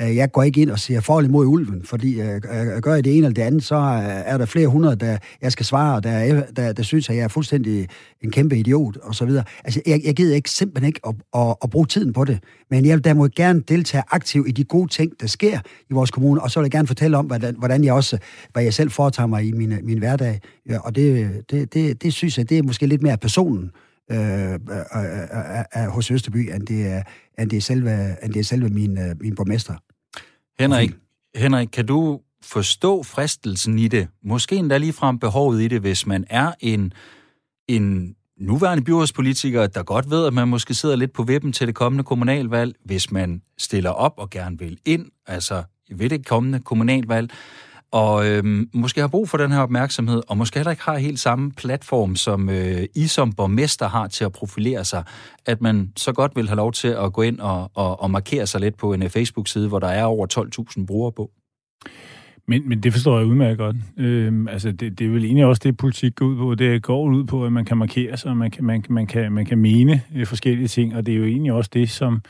[0.00, 3.04] Øh, jeg går ikke ind og siger forhold mod ulven, fordi øh, øh gør jeg
[3.04, 5.94] det ene eller det andet, så øh, er der flere hundrede, der jeg skal svare,
[5.94, 7.88] og der, der, der synes, at jeg er fuldstændig
[8.20, 9.44] en kæmpe idiot, og så videre.
[9.64, 12.38] Altså, jeg, jeg gider ikke simpelthen ikke at, at, at bruge tiden på det,
[12.70, 16.10] men jeg vil derimod gerne deltage aktivt i de gode ting, der sker i vores
[16.10, 18.18] kommune, og så vil jeg gerne fortælle om, hvordan, hvordan jeg også,
[18.52, 22.12] hvad jeg selv foretager mig i min, min hverdag, ja, og det, det, det, det
[22.12, 23.70] synes jeg, det er måske lidt mere personen,
[24.12, 24.58] øh, øh,
[24.96, 27.02] øh, øh, hos Østerby, end det er,
[27.38, 29.74] end det er selve, end det er selve min, øh, min borgmester.
[30.58, 30.90] Henrik,
[31.34, 34.08] Henrik, kan du forstå fristelsen i det?
[34.24, 36.92] Måske endda ligefrem behovet i det, hvis man er en,
[37.68, 41.74] en nuværende byrådspolitiker, der godt ved, at man måske sidder lidt på vippen til det
[41.74, 47.30] kommende kommunalvalg, hvis man stiller op og gerne vil ind, altså ved det kommende kommunalvalg,
[47.92, 51.20] og øh, måske har brug for den her opmærksomhed, og måske heller ikke har helt
[51.20, 55.04] samme platform, som øh, I som borgmester har til at profilere sig,
[55.46, 58.46] at man så godt vil have lov til at gå ind og, og, og markere
[58.46, 60.26] sig lidt på en øh, Facebook-side, hvor der er over
[60.78, 61.30] 12.000 brugere på.
[62.48, 63.76] Men, men det forstår jeg udmærket godt.
[63.98, 66.54] Øhm, altså, det, det er vel egentlig også det, politik går ud på.
[66.54, 69.32] Det går ud på, at man kan markere sig, og man kan, man, man kan,
[69.32, 72.20] man kan mene øh, forskellige ting, og det er jo egentlig også det, som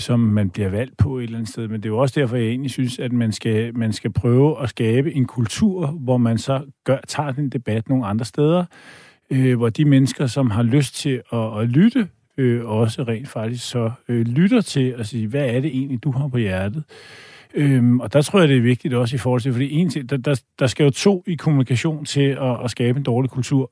[0.00, 1.68] som man bliver valgt på et eller andet sted.
[1.68, 4.62] Men det er jo også derfor, jeg egentlig synes, at man skal, man skal prøve
[4.62, 8.64] at skabe en kultur, hvor man så gør, tager den debat nogle andre steder,
[9.30, 13.68] øh, hvor de mennesker, som har lyst til at, at lytte, øh, også rent faktisk
[13.68, 16.84] så øh, lytter til at sige, hvad er det egentlig, du har på hjertet?
[17.54, 20.10] Øhm, og der tror jeg, det er vigtigt også i forhold til, fordi en ting,
[20.10, 23.70] der, der, der skal jo to i kommunikation til at, at skabe en dårlig kultur.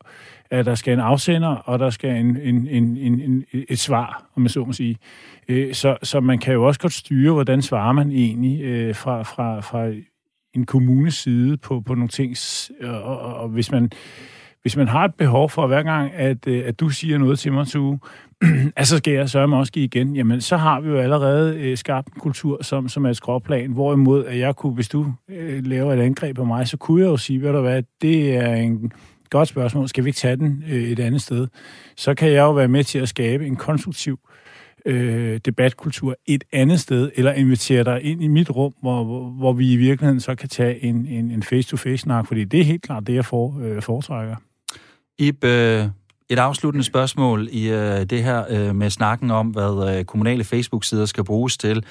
[0.51, 4.25] At der skal en afsender, og der skal en, en, en, en, en, et svar,
[4.35, 4.97] om jeg så må sige.
[5.49, 9.23] Øh, så, så man kan jo også godt styre, hvordan svarer man egentlig øh, fra,
[9.23, 9.93] fra, fra
[10.55, 12.37] en kommunes side på, på nogle ting.
[12.83, 13.91] Og, og, og hvis man
[14.63, 17.53] hvis man har et behov for hver gang, at, øh, at du siger noget til
[17.53, 17.99] mig, så
[18.77, 21.77] altså skal jeg sørge mig også give igen, jamen så har vi jo allerede øh,
[21.77, 25.67] skabt en kultur, som, som er et skråplan, hvorimod at jeg kunne, hvis du øh,
[25.67, 28.55] laver et angreb på mig, så kunne jeg jo sige, ved du hvad, det er
[28.55, 28.93] en
[29.31, 31.47] godt spørgsmål, skal vi ikke tage den øh, et andet sted?
[31.97, 34.19] Så kan jeg jo være med til at skabe en konstruktiv
[34.87, 39.53] øh, debatkultur et andet sted, eller invitere dig ind i mit rum, hvor, hvor, hvor
[39.53, 43.07] vi i virkeligheden så kan tage en, en, en face-to-face-snak, fordi det er helt klart
[43.07, 44.37] det, jeg for, øh, foretrækker.
[45.19, 45.87] Ib, øh,
[46.29, 51.25] et afsluttende spørgsmål i øh, det her øh, med snakken om, hvad kommunale Facebook-sider skal
[51.25, 51.85] bruges til.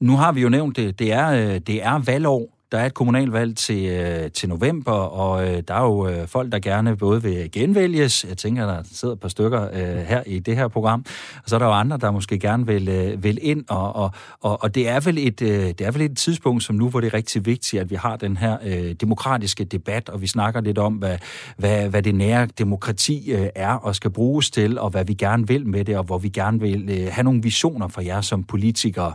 [0.00, 3.56] Nu har vi jo nævnt det, det er, det er valgår, der er et kommunalvalg
[3.56, 7.50] til, øh, til november, og øh, der er jo øh, folk, der gerne både vil
[7.52, 8.24] genvælges.
[8.28, 11.04] Jeg tænker, der sidder et par stykker øh, her i det her program.
[11.44, 14.10] Og så er der jo andre, der måske gerne vil, øh, vil ind, og, og,
[14.40, 17.00] og, og det, er vel et, øh, det er vel et tidspunkt som nu, hvor
[17.00, 20.60] det er rigtig vigtigt, at vi har den her øh, demokratiske debat, og vi snakker
[20.60, 21.18] lidt om, hvad,
[21.56, 25.48] hvad, hvad det nære demokrati øh, er og skal bruges til, og hvad vi gerne
[25.48, 28.44] vil med det, og hvor vi gerne vil øh, have nogle visioner for jer som
[28.44, 29.14] politikere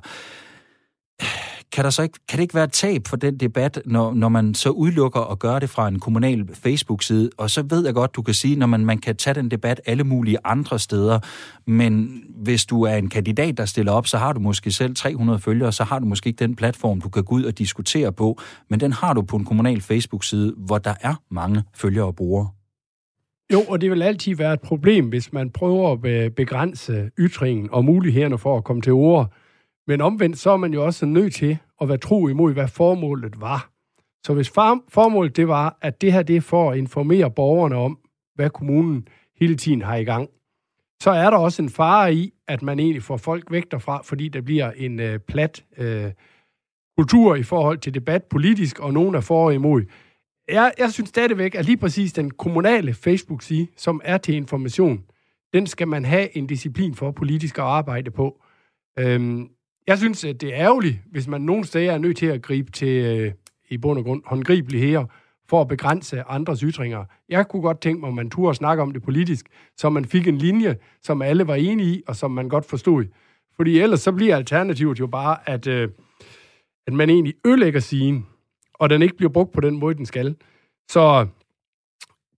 [1.72, 4.30] kan, der så ikke, kan det ikke være et tab for den debat, når, når
[4.30, 7.30] man så udelukker og gør det fra en kommunal Facebook-side?
[7.38, 9.82] Og så ved jeg godt, du kan sige, når man, man kan tage den debat
[9.86, 11.20] alle mulige andre steder,
[11.68, 15.40] men hvis du er en kandidat, der stiller op, så har du måske selv 300
[15.40, 18.40] følgere, så har du måske ikke den platform, du kan gå ud og diskutere på,
[18.70, 22.50] men den har du på en kommunal Facebook-side, hvor der er mange følgere og brugere.
[23.54, 27.86] Jo, og det vil altid være et problem, hvis man prøver at begrænse ytringen og
[27.86, 29.34] mulighederne for at komme til ord
[29.92, 33.42] men omvendt, så er man jo også nødt til at være tro imod, hvad formålet
[33.42, 33.72] var.
[34.26, 34.50] Så hvis
[34.90, 38.00] formålet det var, at det her det er for at informere borgerne om,
[38.36, 39.08] hvad kommunen
[39.40, 40.30] hele tiden har i gang,
[41.02, 44.28] så er der også en fare i, at man egentlig får folk væk derfra, fordi
[44.28, 46.12] der bliver en øh, plat øh,
[46.98, 49.82] kultur i forhold til debat politisk, og nogen er for og imod.
[50.50, 55.04] Jeg, jeg synes stadigvæk, at lige præcis den kommunale Facebook-side, som er til information,
[55.54, 58.44] den skal man have en disciplin for politisk at arbejde på.
[59.00, 59.50] Øhm,
[59.88, 62.72] jeg synes, at det er ærgerligt, hvis man nogle steder er nødt til at gribe
[62.72, 63.34] til øh,
[63.70, 65.06] i bund og grund håndgribeligheder
[65.50, 67.06] for at begrænse andres ytringer.
[67.30, 69.46] Jeg kunne godt tænke mig, at man turde snakke om det politisk,
[69.78, 73.06] så man fik en linje, som alle var enige i, og som man godt forstod.
[73.56, 75.90] Fordi ellers så bliver alternativet jo bare, at, øh,
[76.88, 78.26] at man egentlig ødelægger sin,
[78.74, 80.36] og den ikke bliver brugt på den måde, den skal.
[80.90, 81.28] Så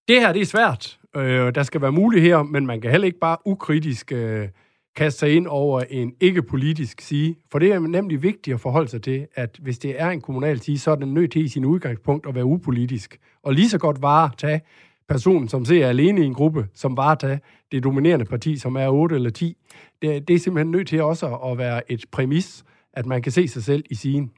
[0.07, 0.99] det her, det er svært.
[1.15, 4.47] Øh, der skal være muligheder, men man kan heller ikke bare ukritisk øh,
[4.95, 7.35] kaste sig ind over en ikke-politisk sige.
[7.51, 10.61] For det er nemlig vigtigt at forholde sig til, at hvis det er en kommunal
[10.61, 13.19] sige, så er den nødt til i sin udgangspunkt at være upolitisk.
[13.43, 14.61] Og lige så godt varetage
[15.09, 17.39] personen, som ser alene i en gruppe, som varetage
[17.71, 19.57] det dominerende parti, som er 8 eller 10.
[20.01, 23.47] Det, det er simpelthen nødt til også at være et præmis, at man kan se
[23.47, 24.31] sig selv i sin.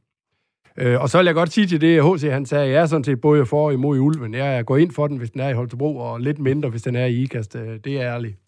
[0.77, 2.23] Øh, og så vil jeg godt sige til det, H.C.
[2.31, 4.33] han sagde, jeg er sådan set både for og imod i ulven.
[4.33, 6.95] Jeg går ind for den, hvis den er i Holstebro, og lidt mindre, hvis den
[6.95, 7.55] er i IKAST.
[7.55, 8.44] Øh, det er ærligt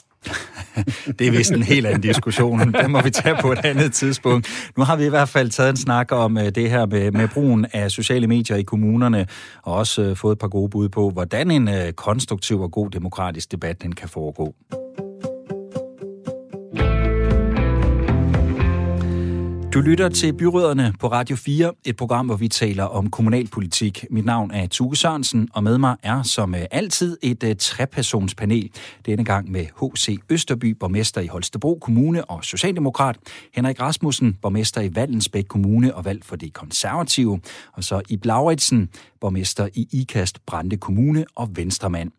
[1.20, 2.60] det er vist en helt anden diskussion.
[2.82, 4.72] Den må vi tage på et andet tidspunkt.
[4.78, 7.28] Nu har vi i hvert fald taget en snak om øh, det her med, med
[7.28, 9.28] brugen af sociale medier i kommunerne,
[9.64, 13.52] og også øh, fået et par gode bud på, hvordan en konstruktiv og god demokratisk
[13.52, 14.56] debat den kan foregå.
[19.74, 24.06] Du lytter til Byråderne på Radio 4, et program, hvor vi taler om kommunalpolitik.
[24.10, 28.72] Mit navn er Tuge Sørensen, og med mig er som øh, altid et uh, trepersonspanel.
[29.06, 30.18] Denne gang med H.C.
[30.30, 33.18] Østerby, borgmester i Holstebro Kommune og Socialdemokrat.
[33.54, 37.40] Henrik Rasmussen, borgmester i Valdensbæk Kommune og valgt for det konservative.
[37.74, 38.90] Og så i Blauritsen,
[39.22, 42.12] borgmester i Ikast Brande Kommune og Venstremand.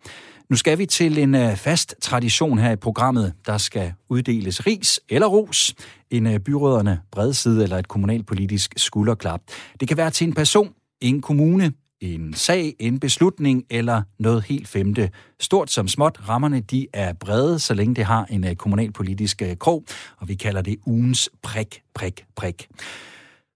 [0.51, 3.33] Nu skal vi til en øh, fast tradition her i programmet.
[3.47, 5.75] Der skal uddeles ris eller ros,
[6.11, 9.41] en øh, byråderne bredside eller et kommunalpolitisk skulderklap.
[9.81, 14.69] Det kan være til en person, en kommune, en sag, en beslutning eller noget helt
[14.69, 15.11] femte.
[15.41, 19.57] Stort som småt, rammerne de er brede, så længe det har en øh, kommunalpolitisk øh,
[19.57, 19.85] krog,
[20.17, 22.69] og vi kalder det ugens prik, prik, prik.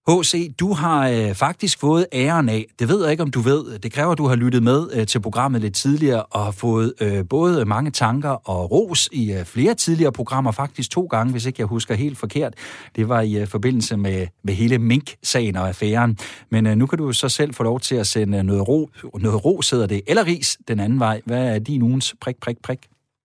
[0.08, 3.78] H.C., du har øh, faktisk fået æren af, det ved jeg ikke, om du ved,
[3.78, 6.92] det kræver, at du har lyttet med øh, til programmet lidt tidligere, og har fået
[7.00, 11.46] øh, både mange tanker og ros i øh, flere tidligere programmer, faktisk to gange, hvis
[11.46, 12.54] ikke jeg husker helt forkert.
[12.96, 16.18] Det var i øh, forbindelse med, med hele Mink-sagen og affæren.
[16.50, 19.44] Men øh, nu kan du så selv få lov til at sende noget ro, noget
[19.44, 21.20] ros, hedder det, eller ris den anden vej.
[21.24, 22.78] Hvad er din ugens prik, prik, prik?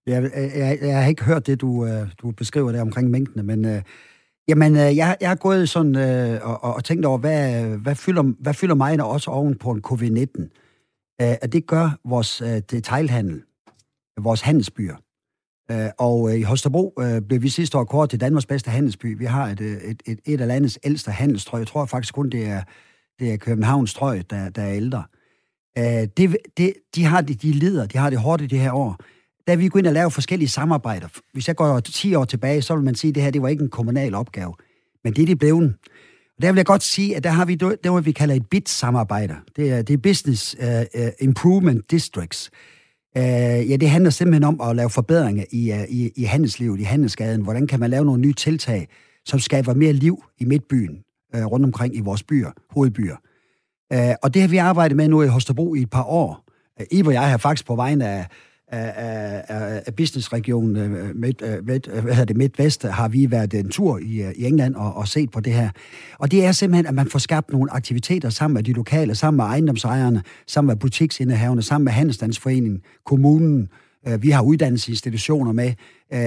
[0.07, 3.43] Jeg, jeg, jeg, jeg har ikke hørt det, du, øh, du beskriver der omkring mængdene,
[3.43, 3.65] men...
[3.65, 3.81] Øh,
[4.47, 8.23] Jamen, øh, jeg, jeg har gået sådan øh, og, og tænkt over, hvad, hvad, fylder,
[8.39, 10.41] hvad fylder mig også oven på en covid-19?
[11.21, 13.41] Øh, at det gør vores øh, detailhandel,
[14.19, 14.95] vores handelsbyer.
[15.71, 19.17] Øh, og øh, i Holstebro øh, blev vi sidste år kort til Danmarks bedste handelsby.
[19.17, 21.59] Vi har et, øh, et, et, et af landets ældste handelstrøg.
[21.59, 22.63] Jeg tror faktisk kun, det er,
[23.19, 25.03] det er Københavns trøg, der, der er ældre.
[25.77, 28.71] Øh, det, det, de, har det, de lider, de har det hårdt i det her
[28.71, 28.97] år
[29.47, 31.07] da vi går ind og laver forskellige samarbejder.
[31.33, 33.47] Hvis jeg går 10 år tilbage, så vil man sige, at det her det var
[33.47, 34.53] ikke en kommunal opgave.
[35.03, 35.75] Men det er det blevet.
[36.37, 38.49] Og der vil jeg godt sige, at der har vi det, hvad vi kalder et
[38.49, 39.35] BIT-samarbejde.
[39.55, 42.49] Det er, det er Business uh, Improvement Districts.
[43.15, 43.21] Uh,
[43.69, 47.41] ja, det handler simpelthen om at lave forbedringer i, uh, i, i handelslivet, i handelsgaden.
[47.41, 48.87] Hvordan kan man lave nogle nye tiltag,
[49.25, 50.97] som skaber mere liv i midtbyen,
[51.37, 53.15] uh, rundt omkring i vores byer, hovedbyer.
[53.93, 56.43] Uh, og det har vi arbejdet med nu i Holstebro i et par år.
[56.79, 58.27] Uh, Ivo og jeg har faktisk på vegne af
[58.71, 63.31] af, af, af businessregionen øh, midt, øh, midt, øh, hvad hedder det, Midtvest, har vi
[63.31, 65.69] været en tur i, i England og, og set på det her.
[66.19, 69.37] Og det er simpelthen, at man får skabt nogle aktiviteter sammen med de lokale, sammen
[69.37, 73.69] med ejendomsejerne, sammen med butiksindehaverne, sammen med Handelsstandsforeningen, kommunen,
[74.19, 75.73] vi har uddannelsesinstitutioner med,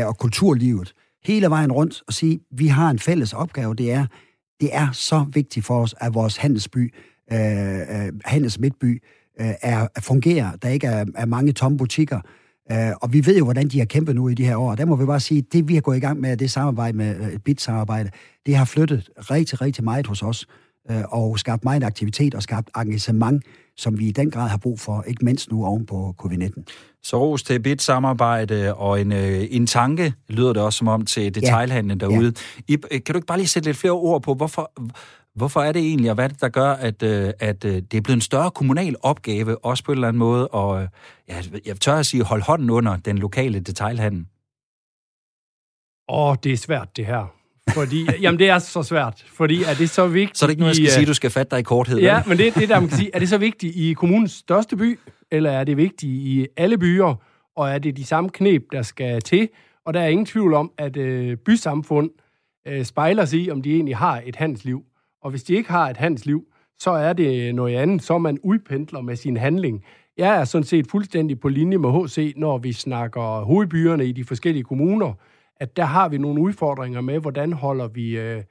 [0.05, 0.95] og kulturlivet.
[1.25, 4.07] Hele vejen rundt og sige, vi har en fælles opgave, det er,
[4.61, 6.95] det er så vigtigt for os, at vores handelsby,
[7.33, 7.39] øh,
[8.25, 9.03] handelsmidtby,
[9.41, 12.21] øh, er, fungerer, der ikke er, er mange tomme butikker.
[12.73, 14.75] Øh, og vi ved jo, hvordan de har kæmpet nu i de her år.
[14.75, 16.97] Der må vi bare sige, at det vi har gået i gang med, det samarbejde
[16.97, 18.11] med øh, et BIT-samarbejde,
[18.47, 20.47] det har flyttet rigtig, rigtig meget hos os
[20.91, 23.45] øh, og skabt meget aktivitet og skabt engagement,
[23.77, 26.63] som vi i den grad har brug for, ikke mindst nu oven på covid-19.
[27.03, 31.35] Så ros til BIT-samarbejde og en, øh, en tanke, lyder det også som om, til
[31.35, 32.33] detailhandlen derude.
[32.69, 32.75] Ja.
[32.75, 34.73] I, kan du ikke bare lige sætte lidt flere ord på, hvorfor,
[35.35, 37.95] Hvorfor er det egentlig, og hvad er det, der gør, at, øh, at øh, det
[37.95, 40.89] er blevet en større kommunal opgave, også på en eller anden måde, og øh,
[41.29, 44.27] ja, jeg tør at sige, holde hånden under den lokale detailhandel?
[46.09, 47.35] Åh, oh, det er svært, det her.
[47.75, 50.39] Fordi, jamen, det er så svært, fordi er det så vigtigt...
[50.39, 51.99] Så er det ikke noget, jeg skal i, sige, du skal fatte dig i korthed?
[51.99, 52.29] Ja, vel?
[52.29, 54.99] men det, det der, man kan sige, er det så vigtigt i kommunens største by,
[55.31, 57.15] eller er det vigtigt i alle byer,
[57.57, 59.49] og er det de samme knep, der skal til?
[59.87, 62.11] Og der er ingen tvivl om, at øh, bysamfund
[62.67, 64.85] øh, spejler sig i, om de egentlig har et handelsliv.
[65.23, 66.47] Og hvis de ikke har et handelsliv,
[66.79, 69.85] så er det noget andet, så man udpendler med sin handling.
[70.17, 74.25] Jeg er sådan set fuldstændig på linje med HC, når vi snakker hovedbyerne i de
[74.25, 75.13] forskellige kommuner,
[75.57, 78.43] at der har vi nogle udfordringer med, hvordan holder vi øh,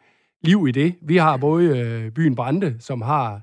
[0.43, 0.95] liv i det.
[1.01, 3.41] Vi har både øh, byen Brande, som har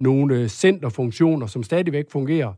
[0.00, 2.52] nogle øh, centerfunktioner, som stadigvæk fungerer,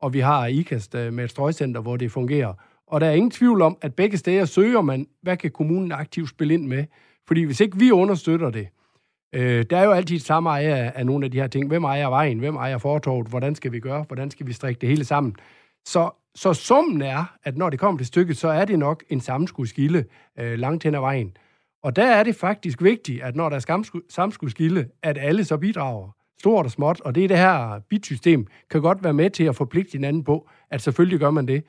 [0.00, 2.52] og vi har IKAST øh, med et strøgcenter, hvor det fungerer.
[2.86, 6.28] Og der er ingen tvivl om, at begge steder søger man, hvad kan kommunen aktivt
[6.28, 6.84] spille ind med?
[7.26, 8.68] Fordi hvis ikke vi understøtter det,
[9.34, 11.68] øh, der er jo altid samme ejer af nogle af de her ting.
[11.68, 12.38] Hvem ejer vejen?
[12.38, 13.28] Hvem ejer fortorvet?
[13.28, 14.04] Hvordan skal vi gøre?
[14.08, 15.36] Hvordan skal vi strikke det hele sammen?
[15.84, 19.20] Så, så summen er, at når det kommer til stykket, så er det nok en
[19.20, 20.04] sammenskudskilde
[20.38, 21.36] øh, langt hen ad vejen.
[21.82, 26.10] Og der er det faktisk vigtigt, at når der er sammenskudskilde, at alle så bidrager
[26.40, 29.56] stort og småt, og det er det her bitsystem, kan godt være med til at
[29.56, 31.64] forpligte hinanden på, at selvfølgelig gør man det.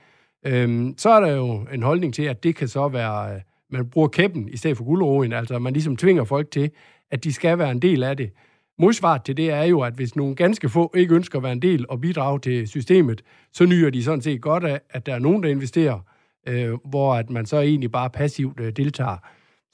[0.46, 3.90] Øhm, så er der jo en holdning til, at det kan så være, øh, man
[3.90, 6.72] bruger kæppen i stedet for guldroen, altså man ligesom tvinger folk til,
[7.12, 8.32] at de skal være en del af det.
[8.80, 11.62] Modsvaret til det er jo, at hvis nogle ganske få ikke ønsker at være en
[11.62, 13.22] del og bidrage til systemet,
[13.54, 16.00] så nyder de sådan set godt af, at der er nogen, der investerer,
[16.48, 19.18] øh, hvor at man så egentlig bare passivt øh, deltager.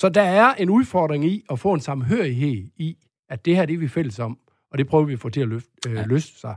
[0.01, 2.97] Så der er en udfordring i at få en samhørighed i,
[3.29, 4.37] at det her det er vi fælles om
[4.71, 6.03] og det prøver vi at få til at løfte, øh, ja.
[6.05, 6.55] løse sig.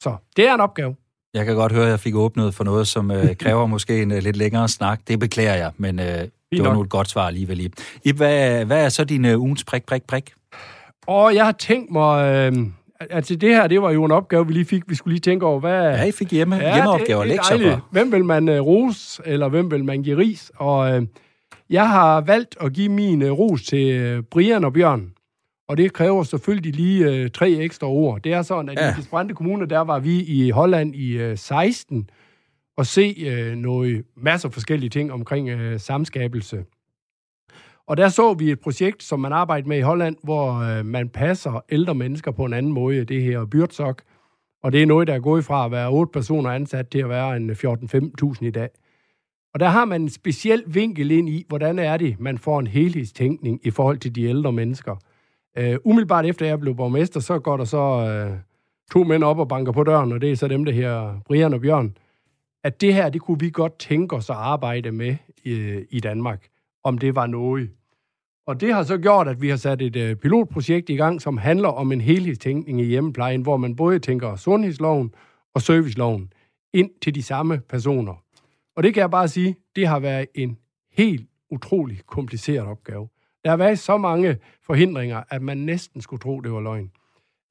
[0.00, 0.96] Så det er en opgave.
[1.34, 4.10] Jeg kan godt høre, at jeg fik åbnet for noget, som øh, kræver måske en
[4.10, 5.00] øh, lidt længere snak.
[5.08, 7.60] Det beklager jeg, men øh, det var nu et godt svar alligevel.
[7.60, 7.68] I.
[8.04, 10.32] Ip, hvad, hvad er så din øh, ugens prik, prik, prik?
[11.06, 12.26] Og jeg har tænkt mig...
[12.52, 12.52] Øh,
[13.10, 14.82] altså det her, det var jo en opgave, vi lige fik.
[14.88, 15.82] Vi skulle lige tænke over, hvad...
[15.82, 17.88] Ja, I fik hjemme, ja, hjemmeopgaver, lektier for.
[17.90, 20.50] Hvem vil man øh, rose, eller hvem vil man give ris?
[20.54, 21.02] Og øh,
[21.70, 25.12] jeg har valgt at give min øh, ros til øh, Brian og Bjørn
[25.72, 28.22] og det kræver selvfølgelig lige øh, tre ekstra ord.
[28.22, 28.90] Det er sådan, at ja.
[28.90, 32.10] i Desbrande Kommune, der var vi i Holland i øh, 16
[32.76, 36.64] og se øh, noget, masser af forskellige ting omkring øh, samskabelse.
[37.86, 41.08] Og der så vi et projekt, som man arbejder med i Holland, hvor øh, man
[41.08, 44.02] passer ældre mennesker på en anden måde, det her byrdsok.
[44.62, 47.08] Og det er noget, der er gået fra at være otte personer ansat til at
[47.08, 48.68] være en øh, 14-15.000 i dag.
[49.54, 52.66] Og der har man en speciel vinkel ind i, hvordan er det, man får en
[52.66, 54.96] helhedstænkning i forhold til de ældre mennesker–
[55.60, 58.38] Uh, umiddelbart efter jeg blev borgmester, så går der så uh,
[58.92, 61.54] to mænd op og banker på døren, og det er så dem, der her Brian
[61.54, 61.96] og Bjørn,
[62.64, 66.48] at det her, det kunne vi godt tænke os at arbejde med i, i Danmark,
[66.84, 67.70] om det var noget.
[68.46, 71.38] Og det har så gjort, at vi har sat et øh, pilotprojekt i gang, som
[71.38, 75.14] handler om en helhedstænkning i hjemmeplejen, hvor man både tænker sundhedsloven
[75.54, 76.32] og serviceloven
[76.74, 78.22] ind til de samme personer.
[78.76, 80.58] Og det kan jeg bare sige, det har været en
[80.92, 83.08] helt utrolig kompliceret opgave.
[83.44, 86.90] Der har været så mange forhindringer, at man næsten skulle tro, det var løgn.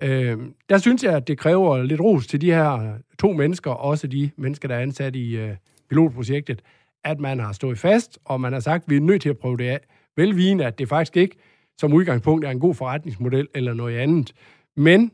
[0.02, 0.38] Øh,
[0.70, 4.30] der synes jeg, at det kræver lidt ros til de her to mennesker, også de
[4.38, 5.56] mennesker, der er ansat i øh,
[5.90, 6.62] pilotprojektet,
[7.04, 9.38] at man har stået fast, og man har sagt, at vi er nødt til at
[9.38, 9.80] prøve det af.
[10.18, 11.36] Velvigende, at det faktisk ikke
[11.78, 14.34] som udgangspunkt er en god forretningsmodel eller noget andet.
[14.76, 15.12] Men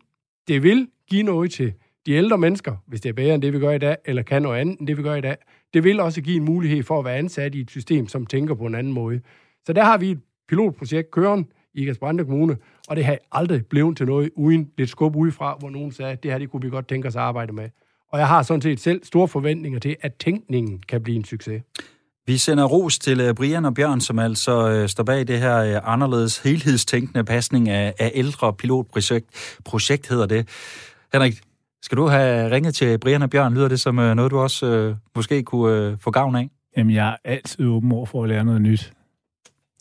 [0.47, 1.73] det vil give noget til
[2.05, 4.41] de ældre mennesker, hvis det er bedre end det, vi gør i dag, eller kan
[4.41, 5.35] noget andet end det, vi gør i dag.
[5.73, 8.55] Det vil også give en mulighed for at være ansat i et system, som tænker
[8.55, 9.21] på en anden måde.
[9.65, 13.97] Så der har vi et pilotprojekt kørende, i Gasbrande Kommune, og det har aldrig blevet
[13.97, 16.69] til noget uden lidt skub udefra, hvor nogen sagde, at det her det kunne vi
[16.69, 17.69] godt tænke os at arbejde med.
[18.11, 21.61] Og jeg har sådan set selv store forventninger til, at tænkningen kan blive en succes.
[22.27, 25.57] Vi sender ros til øh, Brian og Bjørn, som altså øh, står bag det her
[25.57, 29.57] øh, anderledes helhedstænkende pasning af, af ældre pilotprojekt.
[29.65, 30.47] Projekt hedder det.
[31.13, 31.41] Henrik,
[31.81, 33.53] skal du have ringet til Brian og Bjørn?
[33.53, 36.49] Lyder det som noget, du også øh, måske kunne øh, få gavn af?
[36.77, 38.93] Jamen, jeg er altid åben over for at lære noget nyt.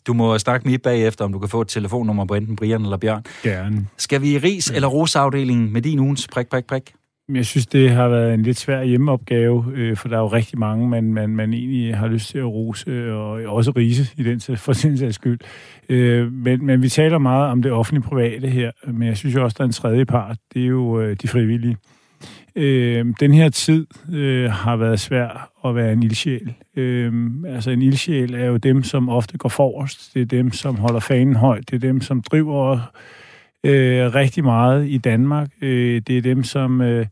[0.07, 2.97] Du må snakke med bagefter, om du kan få et telefonnummer på enten Brian eller
[2.97, 3.23] Bjørn.
[3.43, 3.87] Gerne.
[3.97, 6.93] Skal vi i ris- eller rosafdelingen med din ugens prik, prik, prik?
[7.33, 10.59] Jeg synes, det har været en lidt svær hjemmeopgave, øh, for der er jo rigtig
[10.59, 14.41] mange, man, man, man egentlig har lyst til at rose, og også rise i den,
[14.57, 15.39] for sin sags skyld.
[15.89, 19.43] Øh, men, men vi taler meget om det offentlige private her, men jeg synes jo
[19.43, 21.77] også, der er en tredje part, det er jo øh, de frivillige.
[22.57, 26.53] Øh, den her tid øh, har været svær at være en ildsjæl.
[26.75, 27.13] Øh,
[27.47, 30.13] altså en ildsjæl er jo dem, som ofte går forrest.
[30.13, 31.69] Det er dem, som holder fanen højt.
[31.69, 32.79] Det er dem, som driver
[33.63, 35.49] øh, rigtig meget i Danmark.
[35.61, 37.05] Øh, det er dem, som, øh,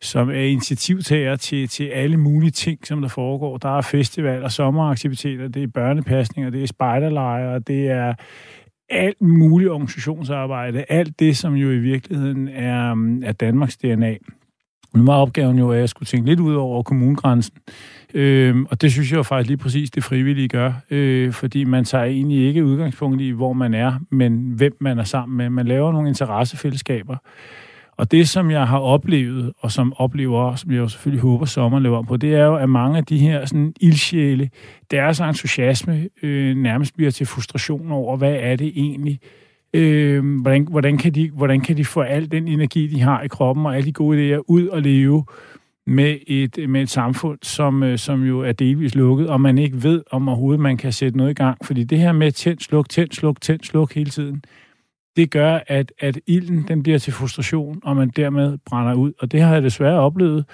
[0.00, 3.56] som er initiativtager til, til alle mulige ting, som der foregår.
[3.56, 8.14] Der er festivaler, sommeraktiviteter, det er børnepasninger, det er spejderlejre, det er
[8.90, 10.84] alt muligt organisationsarbejde.
[10.88, 12.90] Alt det, som jo i virkeligheden er,
[13.22, 14.16] er Danmarks DNA.
[14.94, 17.54] Nu var opgaven jo, at jeg skulle tænke lidt ud over kommunegrænsen.
[18.14, 20.72] Øh, og det synes jeg jo faktisk lige præcis, det frivillige gør.
[20.90, 25.04] Øh, fordi man tager egentlig ikke udgangspunkt i, hvor man er, men hvem man er
[25.04, 25.50] sammen med.
[25.50, 27.16] Man laver nogle interessefællesskaber.
[27.98, 31.78] Og det, som jeg har oplevet, og som oplever, som jeg jo selvfølgelig håber, sommer
[31.78, 34.50] lever på, det er jo, at mange af de her sådan, ildsjæle,
[34.90, 39.20] deres entusiasme øh, nærmest bliver til frustration over, hvad er det egentlig,
[39.74, 43.28] Øh, hvordan, hvordan, kan de, hvordan kan de få al den energi, de har i
[43.28, 45.24] kroppen, og alle de gode idéer ud og leve
[45.86, 49.82] med et, med et samfund, som, øh, som jo er delvis lukket, og man ikke
[49.82, 51.66] ved, om overhovedet man kan sætte noget i gang.
[51.66, 54.42] Fordi det her med tænd, sluk, tænd, sluk, tænd, sluk hele tiden,
[55.16, 59.12] det gør, at, at ilden den bliver til frustration, og man dermed brænder ud.
[59.18, 60.44] Og det har jeg desværre oplevet,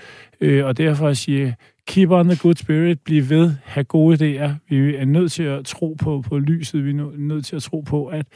[0.41, 1.55] øh, og derfor siger jeg,
[1.87, 4.51] keep on the good spirit, bliv ved, have gode idéer.
[4.69, 7.81] Vi er nødt til at tro på, på lyset, vi er nødt til at tro
[7.81, 8.27] på, at,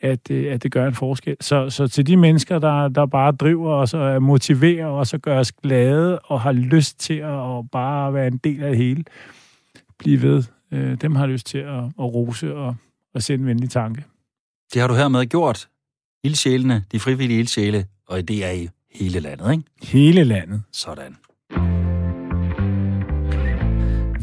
[0.00, 1.36] at, øh, at det gør en forskel.
[1.40, 5.38] Så, så til de mennesker, der, der bare driver os og motiverer os og gør
[5.38, 9.04] os glade og har lyst til at og bare være en del af det hele,
[9.98, 10.42] bliv ved.
[10.72, 12.76] Øh, dem har lyst til at, at rose og,
[13.14, 14.04] og sende en venlig tanke.
[14.74, 15.68] Det har du hermed gjort.
[16.24, 19.64] Ildsjælene, de frivillige ildsjæle, og det er i hele landet, ikke?
[19.82, 20.62] Hele landet.
[20.72, 21.16] Sådan.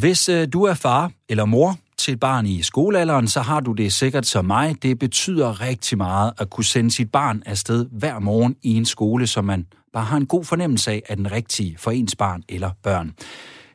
[0.04, 3.72] Hvis øh, du er far eller mor til et barn i skolealderen, så har du
[3.72, 4.76] det sikkert som mig.
[4.84, 9.28] Det betyder rigtig meget at kunne sende sit barn afsted hver morgen i en skole,
[9.28, 12.70] som man bare har en god fornemmelse af, er den rigtige for ens barn eller
[12.84, 13.14] børn.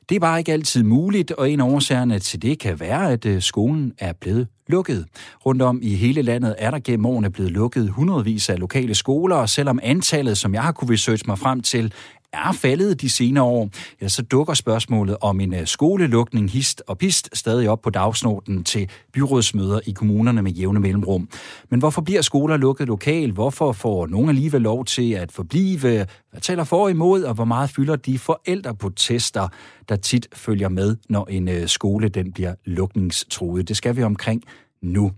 [0.09, 3.26] Det er bare ikke altid muligt, og en af årsagerne til det kan være, at
[3.26, 5.07] øh, skolen er blevet lukket.
[5.47, 9.37] Rundt om i hele landet er der gennem årene blevet lukket hundredvis af lokale skoler,
[9.37, 11.93] og selvom antallet, som jeg har kunne researche mig frem til,
[12.33, 13.70] er faldet de senere år,
[14.01, 18.64] ja, så dukker spørgsmålet om en øh, skolelukning hist og pist stadig op på dagsnorden
[18.64, 21.29] til byrådsmøder i kommunerne med jævne mellemrum.
[21.70, 23.35] Men hvorfor bliver skoler lukket lokalt?
[23.35, 26.07] Hvorfor får nogen alligevel lov til at forblive?
[26.31, 29.49] Hvad taler for imod, og hvor meget fylder de forældreprotester,
[29.89, 33.68] der tit følger med, når en øh, skole den bliver lukningstruet?
[33.68, 34.43] Det skal vi omkring
[34.83, 35.12] nu.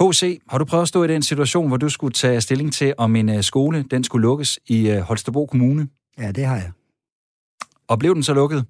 [0.00, 2.94] H.C., har du prøvet at stå i den situation, hvor du skulle tage stilling til,
[2.98, 5.88] om en øh, skole den skulle lukkes i Holstebro Kommune?
[6.18, 6.70] Ja, det har jeg.
[7.88, 8.64] Og blev den så lukket?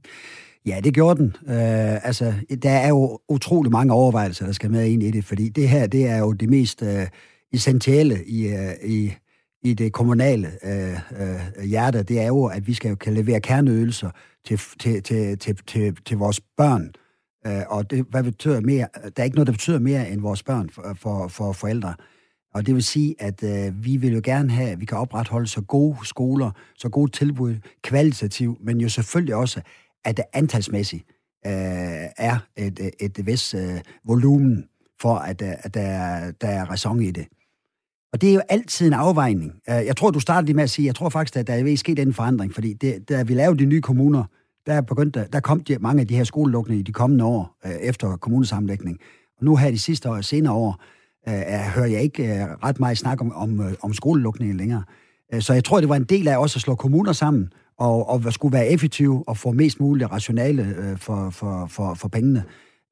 [0.66, 1.36] Ja, det gjorde den.
[1.48, 5.48] Øh, altså, der er jo utrolig mange overvejelser, der skal med ind i det, fordi
[5.48, 7.06] det her, det er jo det mest øh,
[7.52, 9.14] essentielle i, øh, i,
[9.62, 12.02] i det kommunale øh, øh, hjerte.
[12.02, 14.10] Det er jo, at vi skal jo kan levere kerneydelser
[14.44, 16.92] til, til, til, til, til, til vores børn.
[17.46, 18.88] Øh, og det, hvad betyder mere?
[18.94, 21.88] Der er ikke noget, der betyder mere end vores børn for, for, for forældre.
[21.88, 22.15] Øh,
[22.56, 25.46] og det vil sige, at øh, vi vil jo gerne have, at vi kan opretholde
[25.46, 29.60] så gode skoler, så gode tilbud, kvalitativt, men jo selvfølgelig også,
[30.04, 31.04] at det antalsmæssigt
[31.46, 31.52] øh,
[32.16, 34.64] er et, et, et vis øh, volumen
[35.00, 37.26] for, at, øh, at der, der er ræson i det.
[38.12, 39.52] Og det er jo altid en afvejning.
[39.68, 41.76] Øh, jeg tror, du startede lige med at sige, jeg tror faktisk, at der er
[41.76, 44.24] sket en forandring, fordi det, da vi lavede de nye kommuner,
[44.66, 47.72] der, begyndte, der kom de, mange af de her skolelukninger i de kommende år øh,
[47.72, 48.98] efter kommunesammenlægning.
[49.38, 50.82] Og nu her de sidste år, senere år,
[51.28, 54.82] Øh, øh, hører jeg ikke øh, ret meget snak om, om, øh, om skolelukningen længere.
[55.34, 58.08] Øh, så jeg tror, det var en del af også at slå kommuner sammen, og,
[58.08, 62.44] og skulle være effektiv og få mest muligt rationale øh, for, for, for, for pengene.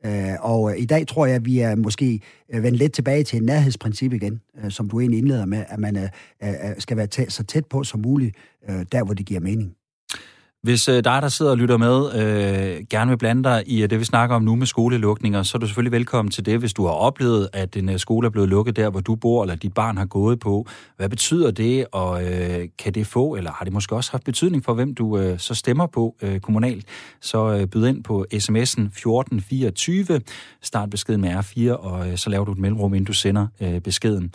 [0.06, 2.20] Øh, og øh, i dag tror jeg, at vi er måske
[2.52, 6.08] vendt lidt tilbage til en nærhedsprincip igen, som du egentlig indleder med, at man
[6.78, 8.36] skal være tæ- så tæt på som muligt,
[8.68, 9.74] der hvor det giver mening.
[10.64, 13.90] Hvis øh, dig, der sidder og lytter med, øh, gerne vil blande dig i øh,
[13.90, 16.72] det, vi snakker om nu med skolelukninger, så er du selvfølgelig velkommen til det, hvis
[16.72, 19.54] du har oplevet, at en øh, skole er blevet lukket der, hvor du bor, eller
[19.54, 20.66] dit barn har gået på.
[20.96, 24.64] Hvad betyder det, og øh, kan det få, eller har det måske også haft betydning
[24.64, 26.84] for, hvem du øh, så stemmer på øh, kommunalt?
[27.20, 30.20] Så øh, byd ind på sms'en 1424,
[30.62, 33.80] start beskeden med R4, og øh, så laver du et mellemrum, inden du sender øh,
[33.80, 34.32] beskeden.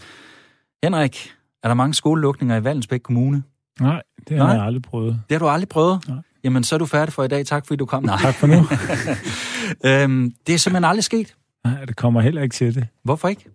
[0.84, 1.32] Henrik,
[1.64, 3.44] er der mange skolelukninger i Vallensbæk Kommune?
[3.82, 4.56] Nej, det har Nej.
[4.56, 5.22] jeg aldrig prøvet.
[5.30, 6.08] Det har du aldrig prøvet?
[6.08, 6.18] Nej.
[6.44, 7.46] Jamen, så er du færdig for i dag.
[7.46, 8.04] Tak, fordi du kom.
[8.04, 8.18] Nej.
[8.22, 8.56] Tak for nu.
[9.90, 11.36] øhm, det er simpelthen aldrig sket.
[11.64, 12.88] Nej, det kommer heller ikke til det.
[13.04, 13.46] Hvorfor ikke?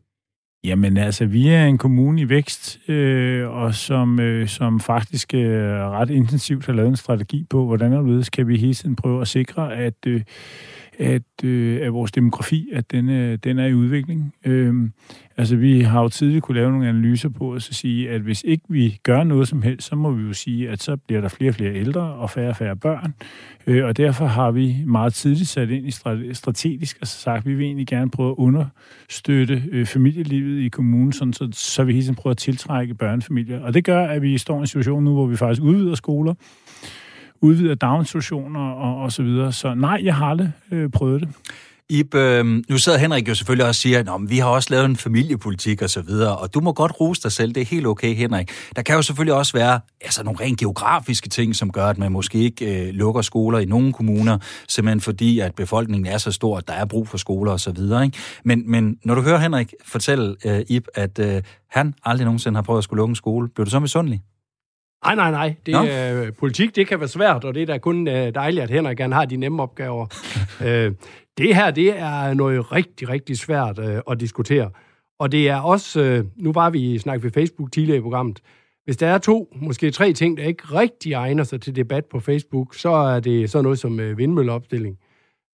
[0.64, 5.72] Jamen altså, vi er en kommune i vækst, øh, og som, øh, som faktisk øh,
[5.72, 9.29] ret intensivt har lavet en strategi på, hvordan og kan vi hele tiden prøve at
[9.29, 10.22] sikre, at, øh,
[10.99, 14.34] at, øh, at vores demografi, at den, øh, den er i udvikling.
[14.45, 14.74] Øh,
[15.36, 18.64] Altså, vi har jo tidligt kunne lave nogle analyser på at sige, at hvis ikke
[18.68, 21.51] vi gør noget som helst, så må vi jo sige, at så bliver der flere
[21.51, 23.14] og flere ældre og færre og færre børn.
[23.66, 25.90] Øh, og derfor har vi meget tidligt sat ind i
[26.34, 31.12] strategisk og sagt, at vi vil egentlig gerne prøve at understøtte øh, familielivet i kommunen,
[31.12, 33.61] sådan, så, så vi hele tiden prøver at tiltrække børnefamilier.
[33.61, 36.34] Og det gør, at vi står i en situation nu, hvor vi faktisk udvider skoler,
[37.45, 39.53] udvider daginstitutioner og, og så videre.
[39.53, 41.28] Så nej, jeg har aldrig øh, prøvet det.
[41.88, 44.84] Ib, øh, nu sidder Henrik jo selvfølgelig også og siger, at vi har også lavet
[44.84, 47.86] en familiepolitik og så videre, og du må godt rose dig selv, det er helt
[47.86, 48.51] okay, Henrik.
[48.76, 52.12] Der kan jo selvfølgelig også være altså, nogle rent geografiske ting, som gør, at man
[52.12, 54.38] måske ikke øh, lukker skoler i nogle kommuner,
[54.68, 57.70] simpelthen fordi, at befolkningen er så stor, at der er brug for skoler og så
[57.72, 58.05] videre.
[58.05, 58.18] Ikke?
[58.45, 62.62] Men, men når du hører Henrik fortælle, øh, Ib, at øh, han aldrig nogensinde har
[62.62, 64.22] prøvet at skulle lukke en skole, bliver du så misundelig?
[65.05, 65.55] Nej, nej, nej.
[65.66, 68.70] Det, øh, politik, det kan være svært, og det er da kun øh, dejligt, at
[68.70, 70.07] Henrik gerne har de nemme opgaver.
[70.66, 70.92] øh,
[71.38, 74.70] det her, det er noget rigtig, rigtig svært øh, at diskutere.
[75.18, 78.40] Og det er også, øh, nu var vi snakket ved Facebook tidligere i programmet,
[78.84, 82.20] hvis der er to, måske tre ting, der ikke rigtig egner sig til debat på
[82.20, 84.98] Facebook, så er det sådan noget som øh, vindmølleopstilling.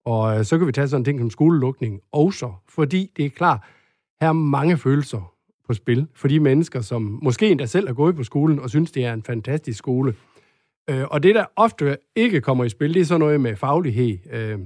[0.07, 3.31] Og øh, så kan vi tage sådan en ting som skolelukning også, fordi det er
[3.31, 3.61] klart,
[4.21, 5.33] her er mange følelser
[5.71, 8.91] på spil for de mennesker, som måske endda selv er gået på skolen og synes,
[8.91, 10.15] det er en fantastisk skole.
[10.91, 14.19] Øh, og det, der ofte ikke kommer i spil, det er sådan noget med faglighed.
[14.33, 14.59] Øh,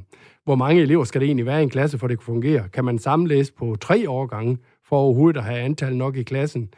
[0.45, 2.69] hvor mange elever skal det egentlig være i en klasse, for det kan fungere?
[2.69, 6.69] Kan man sammenlæse på tre årgange for overhovedet at have antal nok i klassen?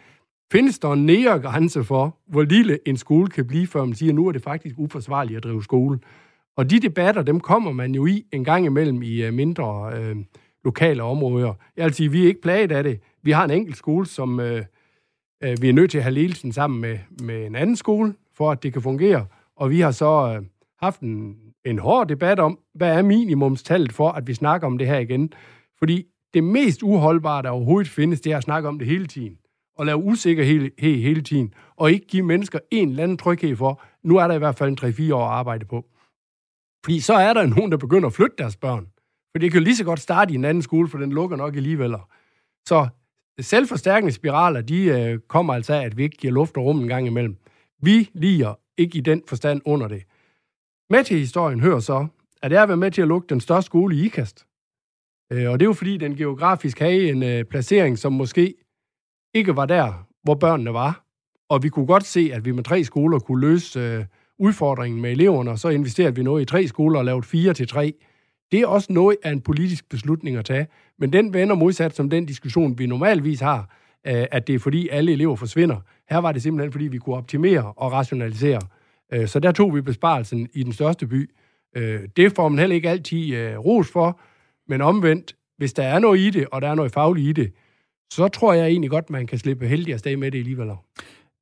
[0.53, 4.11] Findes der en nære grænse for, hvor lille en skole kan blive, før man siger,
[4.11, 5.99] at nu er det faktisk uforsvarligt at drive skole?
[6.57, 10.16] Og de debatter, dem kommer man jo i en gang imellem i øh, mindre øh,
[10.64, 11.53] lokale områder.
[11.77, 13.01] Jeg vil sige, vi er ikke plaget af det.
[13.27, 14.64] Vi har en enkelt skole, som øh,
[15.43, 18.51] øh, vi er nødt til at have ledelsen sammen med, med en anden skole, for
[18.51, 19.27] at det kan fungere.
[19.57, 20.47] Og vi har så øh,
[20.79, 24.87] haft en, en hård debat om, hvad er minimumstallet for, at vi snakker om det
[24.87, 25.33] her igen.
[25.79, 29.39] Fordi det mest uholdbare, der overhovedet findes, det er at snakke om det hele tiden.
[29.77, 31.55] Og lave usikkerhed hele, hele tiden.
[31.77, 34.85] Og ikke give mennesker en eller anden tryghed for, nu er der i hvert fald
[34.85, 35.85] en 3-4 år at arbejde på.
[36.85, 38.87] Fordi så er der nogen, der begynder at flytte deres børn.
[39.33, 41.37] For det kan jo lige så godt starte i en anden skole, for den lukker
[41.37, 41.95] nok alligevel.
[42.66, 42.89] Så
[43.41, 46.89] selvforstærkende spiraler, de øh, kommer altså af, at vi ikke giver luft og rum en
[46.89, 47.37] gang imellem.
[47.82, 50.03] Vi liger ikke i den forstand under det.
[50.91, 52.07] Med til historien hører så,
[52.43, 54.47] at jeg har været med til at lukke den største skole i IKAST.
[55.32, 58.55] Øh, og det er jo fordi, den geografisk havde en øh, placering, som måske
[59.34, 61.05] ikke var der, hvor børnene var.
[61.49, 64.05] Og vi kunne godt se, at vi med tre skoler kunne løse øh,
[64.39, 67.68] udfordringen med eleverne, og så investerede vi noget i tre skoler og lavede fire til
[67.68, 67.95] tre.
[68.53, 70.66] Det er også noget af en politisk beslutning at tage,
[70.99, 73.76] men den vender modsat som den diskussion, vi normalvis har,
[74.07, 75.76] øh, at det er fordi alle elever forsvinder.
[76.11, 78.61] Her var det simpelthen, fordi vi kunne optimere og rationalisere.
[79.12, 81.30] Øh, så der tog vi besparelsen i den største by.
[81.76, 84.20] Øh, det får man heller ikke altid ros for,
[84.68, 87.53] men omvendt, hvis der er noget i det, og der er noget fagligt i det,
[88.12, 90.70] så tror jeg egentlig godt, man kan slippe heldig afsted med det alligevel.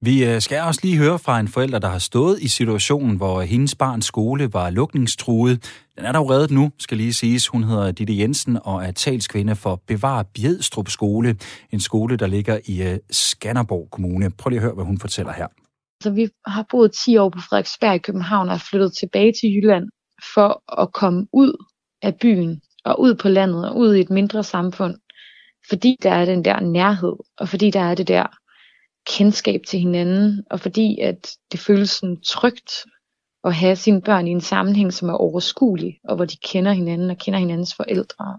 [0.04, 3.40] Vi øh, skal også lige høre fra en forælder, der har stået i situationen, hvor
[3.40, 5.84] øh, hendes barns skole var lukningstruet.
[5.96, 7.48] Den er dog reddet nu, skal lige siges.
[7.48, 11.36] Hun hedder Ditte Jensen og er talskvinde for Bevar Bjedstrup Skole,
[11.72, 14.30] en skole, der ligger i øh, Skanderborg Kommune.
[14.30, 15.46] Prøv lige at høre, hvad hun fortæller her.
[16.02, 19.48] Så vi har boet 10 år på Frederiksberg i København og er flyttet tilbage til
[19.56, 19.84] Jylland
[20.34, 21.64] for at komme ud
[22.02, 24.94] af byen og ud på landet og ud i et mindre samfund.
[25.68, 28.26] Fordi der er den der nærhed, og fordi der er det der
[29.06, 32.84] kendskab til hinanden, og fordi at det føles sådan trygt
[33.44, 37.10] at have sine børn i en sammenhæng, som er overskuelig, og hvor de kender hinanden
[37.10, 38.38] og kender hinandens forældre.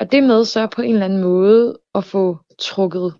[0.00, 3.14] Og det med så på en eller anden måde at få trukket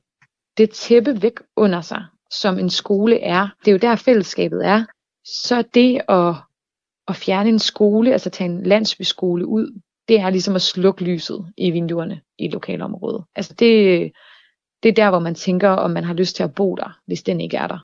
[0.56, 4.84] det tæppe væk under sig, som en skole er, det er jo der fællesskabet er,
[5.24, 6.34] så det at,
[7.08, 11.46] at fjerne en skole, altså tage en landsbyskole ud, det er ligesom at slukke lyset
[11.56, 13.24] i vinduerne i lokalområdet.
[13.36, 14.12] Altså det,
[14.84, 17.22] det er der, hvor man tænker, om man har lyst til at bo der, hvis
[17.22, 17.78] den ikke er der.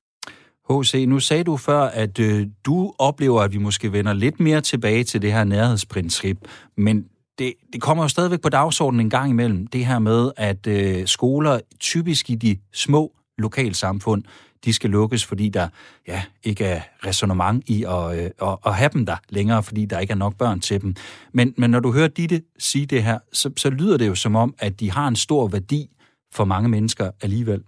[0.70, 4.60] H.C., nu sagde du før, at øh, du oplever, at vi måske vender lidt mere
[4.60, 6.36] tilbage til det her nærhedsprincip,
[6.76, 7.04] men
[7.38, 11.06] det, det kommer jo stadigvæk på dagsordenen en gang imellem, det her med, at øh,
[11.06, 14.22] skoler typisk i de små lokalsamfund,
[14.64, 15.68] de skal lukkes, fordi der
[16.08, 19.98] ja, ikke er resonemang i at, øh, at, at have dem der længere, fordi der
[19.98, 20.94] ikke er nok børn til dem.
[21.32, 24.36] Men, men når du hører Ditte sige det her, så, så lyder det jo som
[24.36, 25.90] om, at de har en stor værdi
[26.32, 27.62] for mange mennesker alligevel.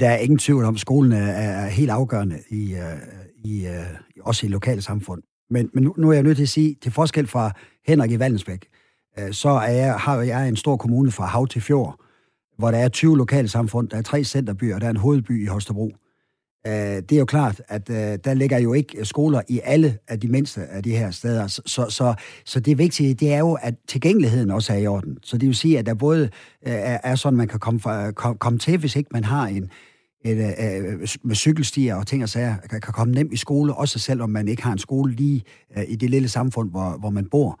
[0.00, 2.98] Der er ingen tvivl om, at skolen er, helt afgørende, i, øh,
[3.44, 3.72] i, øh,
[4.20, 5.22] også i lokale samfund.
[5.50, 7.52] Men, men nu, nu er jeg nødt til at sige, til forskel fra
[7.86, 8.66] Henrik i Valdensbæk,
[9.18, 12.00] øh, så er jeg, har jeg en stor kommune fra hav til fjord,
[12.58, 15.46] hvor der er 20 lokalsamfund, der er tre centerbyer, og der er en hovedby i
[15.46, 15.92] Holstebro
[16.66, 20.20] øh, det er jo klart, at øh, der ligger jo ikke skoler i alle af
[20.20, 21.46] de mindste af de her steder.
[21.46, 25.18] Så, så, så, så det vigtige, det er jo, at tilgængeligheden også er i orden.
[25.22, 26.22] Så det vil sige, at der både
[26.66, 29.70] øh, er, sådan, man kan komme, fra, kom, komme til, hvis ikke man har en,
[30.24, 33.74] et, øh, øh, med cykelstier og ting og sager, kan, kan komme nemt i skole,
[33.74, 35.42] også selvom man ikke har en skole lige
[35.78, 37.60] øh, i det lille samfund, hvor, hvor man bor.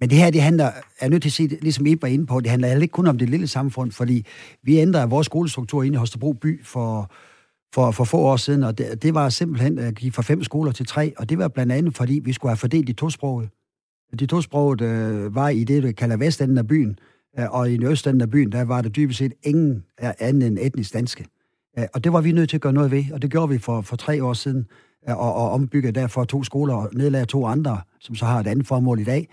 [0.00, 2.26] Men det her, det handler, jeg er nødt til at sige, ligesom I var inde
[2.26, 4.26] på, det handler heller ikke kun om det lille samfund, fordi
[4.62, 7.12] vi ændrede vores skolestruktur inde i Holstebro by for,
[7.74, 10.72] for, for få år siden, og det, det var simpelthen at give fra fem skoler
[10.72, 13.48] til tre, og det var blandt andet, fordi vi skulle have fordelt de tosprogede.
[14.18, 16.98] De tosprogede øh, var i det, der kalder vestenden af byen,
[17.38, 20.58] øh, og i østenden af byen, der var der dybest set ingen øh, anden end
[20.60, 21.26] etnisk danske.
[21.78, 23.58] Øh, og det var vi nødt til at gøre noget ved, og det gjorde vi
[23.58, 24.66] for, for tre år siden,
[25.08, 28.46] øh, og, og ombyggede derfor to skoler og nedlagde to andre, som så har et
[28.46, 29.28] andet formål i dag.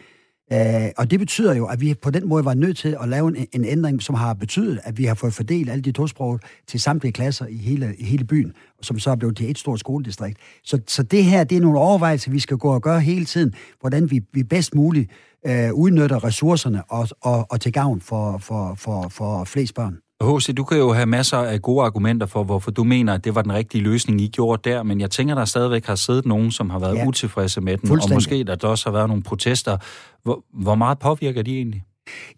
[0.54, 3.38] Øh, og det betyder jo, at vi på den måde var nødt til at lave
[3.38, 6.80] en, en ændring, som har betydet, at vi har fået fordelt alle de tosprog til
[6.80, 10.38] samtlige klasser i hele, i hele byen, som så er blevet til et stort skoledistrikt.
[10.64, 13.54] Så, så det her, det er nogle overvejelser, vi skal gå og gøre hele tiden,
[13.82, 15.12] hvordan vi, vi bedst muligt
[15.48, 20.05] øh, udnytter ressourcerne og, og, og til gavn for, for, for, for flest børn.
[20.24, 23.36] H.C., du kan jo have masser af gode argumenter for, hvorfor du mener, at det
[23.36, 26.51] var den rigtige løsning, I gjorde der, men jeg tænker, der stadigvæk har siddet nogen,
[26.51, 27.07] som har været ja.
[27.07, 29.78] utilfredse med den, og måske der også har været nogle protester.
[30.24, 31.84] Hvor, hvor meget påvirker de egentlig?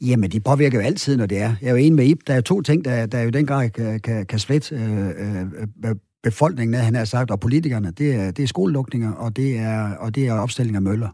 [0.01, 1.55] Jamen, de påvirker jo altid, når det er.
[1.61, 2.19] Jeg er jo enig med Ip.
[2.27, 5.41] Der er to ting, der, der jo den grad kan, kan, kan splitte øh,
[5.85, 7.91] øh, befolkningen, han har sagt, og politikerne.
[7.91, 11.09] Det er, det er skolelukninger, og det er, og det er opstilling af møller.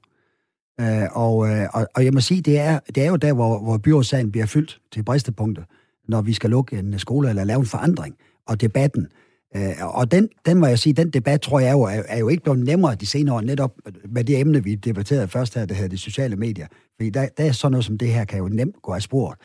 [0.82, 3.59] Øh, og, øh, og, og jeg må sige, det er, det er jo der, hvor,
[3.59, 5.64] hvor byrådssagen bliver fyldt til bristepunkter,
[6.08, 8.16] når vi skal lukke en skole eller lave en forandring.
[8.47, 9.08] Og debatten,
[9.56, 12.30] Øh, og den, den må jeg sige, den debat, tror jeg jo, er, er jo
[12.30, 13.72] ikke blevet nemmere de senere år, netop
[14.10, 16.68] med det emne, vi debatterede først her, det her, de sociale medier.
[16.95, 19.38] Fordi der, der er sådan noget som det her, kan jo nemt gå af sporet.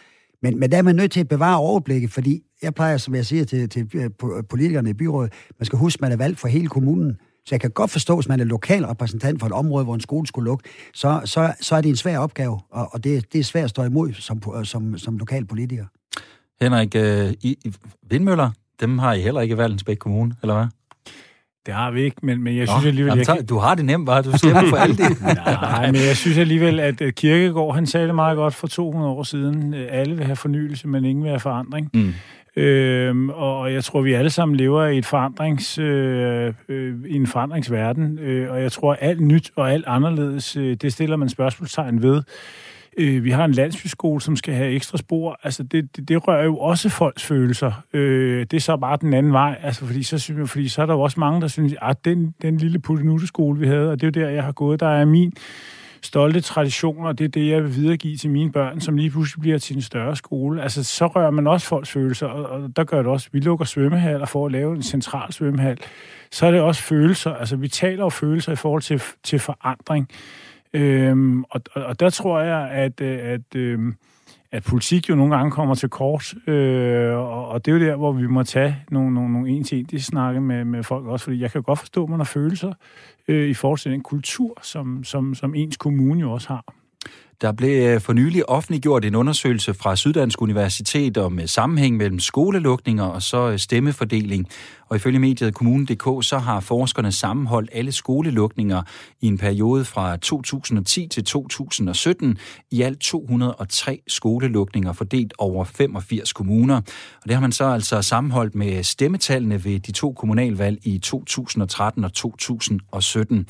[0.42, 3.26] Men, men der er man nødt til at bevare overblikket, fordi jeg plejer, som jeg
[3.26, 6.38] siger til, til øh, øh, politikerne i byrådet, man skal huske, at man er valgt
[6.38, 7.16] for hele kommunen.
[7.46, 10.00] Så jeg kan godt forstå, hvis man er lokal repræsentant for et område, hvor en
[10.00, 13.38] skole skulle lukke, så, så, så er det en svær opgave, og, og det, det
[13.38, 15.84] er svært at stå imod som, øh, som, som lokal politiker.
[16.62, 17.56] Henrik, øh, i,
[18.10, 18.50] vindmøller,
[18.80, 20.66] dem har I heller ikke i Valdensbæk Kommune, eller hvad?
[21.66, 23.10] Det har vi ikke, men, men jeg Nå, synes alligevel...
[23.10, 23.46] Jamen, jeg kan...
[23.46, 24.22] Du har det nemt, bare.
[24.22, 25.22] Du slipper for alt det.
[25.46, 29.22] Nej, men jeg synes alligevel, at Kirkegaard, han sagde det meget godt for 200 år
[29.22, 29.74] siden.
[29.74, 31.90] Alle vil have fornyelse, men ingen vil have forandring.
[31.94, 32.14] Mm.
[32.56, 37.26] Øhm, og jeg tror, vi alle sammen lever i, et forandrings, øh, øh, i en
[37.26, 38.18] forandringsverden.
[38.18, 42.02] Øh, og jeg tror, at alt nyt og alt anderledes, øh, det stiller man spørgsmålstegn
[42.02, 42.22] ved.
[42.98, 45.40] Øh, vi har en landsbyskole, som skal have ekstra spor.
[45.42, 47.72] Altså, det, det, det rører jo også folks følelser.
[47.92, 49.58] Øh, det er så bare den anden vej.
[49.62, 52.04] Altså, fordi så, synes jeg, fordi så er der jo også mange, der synes, at
[52.04, 54.88] den, den lille puttenutteskole, vi havde, og det er jo der, jeg har gået, der
[54.88, 55.32] er min
[56.02, 59.40] stolte tradition, og det er det, jeg vil videregive til mine børn, som lige pludselig
[59.40, 60.62] bliver til en større skole.
[60.62, 63.28] Altså, så rører man også folks følelser, og, og der gør det også.
[63.32, 65.78] Vi lukker svømmehaller for at lave en central svømmehal.
[66.30, 67.34] Så er det også følelser.
[67.34, 70.08] Altså, vi taler om følelser i forhold til, til forandring.
[70.72, 73.92] Øhm, og, og der tror jeg, at, øh, at, øh,
[74.52, 77.96] at politik jo nogle gange kommer til kort, øh, og, og det er jo der,
[77.96, 81.50] hvor vi må tage nogle, nogle, nogle en-til-en snakke med, med folk også, fordi jeg
[81.50, 82.72] kan godt forstå, at man har følelser
[83.28, 86.74] øh, i forhold til den kultur, som, som, som ens kommune jo også har.
[87.40, 92.18] Der blev øh, for nylig offentliggjort en undersøgelse fra Syddansk Universitet om øh, sammenhæng mellem
[92.18, 94.48] skolelukninger og så øh, stemmefordeling.
[94.88, 98.82] Og ifølge mediet Kommunen.dk, så har forskerne sammenholdt alle skolelukninger
[99.20, 102.38] i en periode fra 2010 til 2017.
[102.70, 106.76] I alt 203 skolelukninger fordelt over 85 kommuner.
[107.22, 112.04] Og det har man så altså sammenholdt med stemmetallene ved de to kommunalvalg i 2013
[112.04, 113.46] og 2017.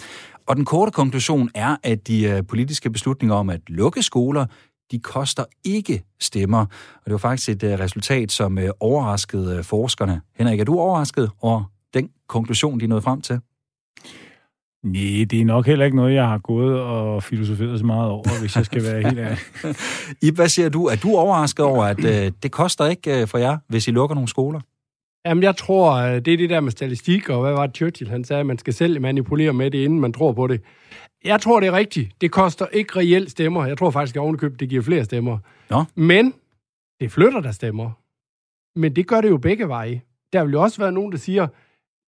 [0.48, 4.46] Og den korte konklusion er, at de øh, politiske beslutninger om at lukke skoler,
[4.90, 6.60] de koster ikke stemmer.
[6.94, 10.20] Og det var faktisk et øh, resultat, som øh, overraskede forskerne.
[10.38, 13.40] Henrik, er du overrasket over den konklusion, de nåede frem til?
[14.84, 18.40] Nej, det er nok heller ikke noget, jeg har gået og filosoferet så meget over,
[18.40, 19.38] hvis jeg skal være helt ærlig.
[20.28, 20.86] I, hvad siger du?
[20.86, 24.28] Er du overrasket over, at øh, det koster ikke for jer, hvis I lukker nogle
[24.28, 24.60] skoler?
[25.26, 28.10] Jamen, jeg tror, øh, det er det der med statistik, og hvad var det Churchill,
[28.10, 30.60] han sagde, at man skal selv manipulere med det, inden man tror på det.
[31.24, 32.20] Jeg tror, det er rigtigt.
[32.20, 33.66] Det koster ikke reelt stemmer.
[33.66, 35.38] Jeg tror faktisk, at ovenikøbet, det giver flere stemmer.
[35.70, 35.84] Nå.
[35.94, 36.34] Men
[37.00, 37.90] det flytter der stemmer.
[38.78, 40.00] Men det gør det jo begge veje.
[40.32, 41.46] Der vil jo også være nogen, der siger,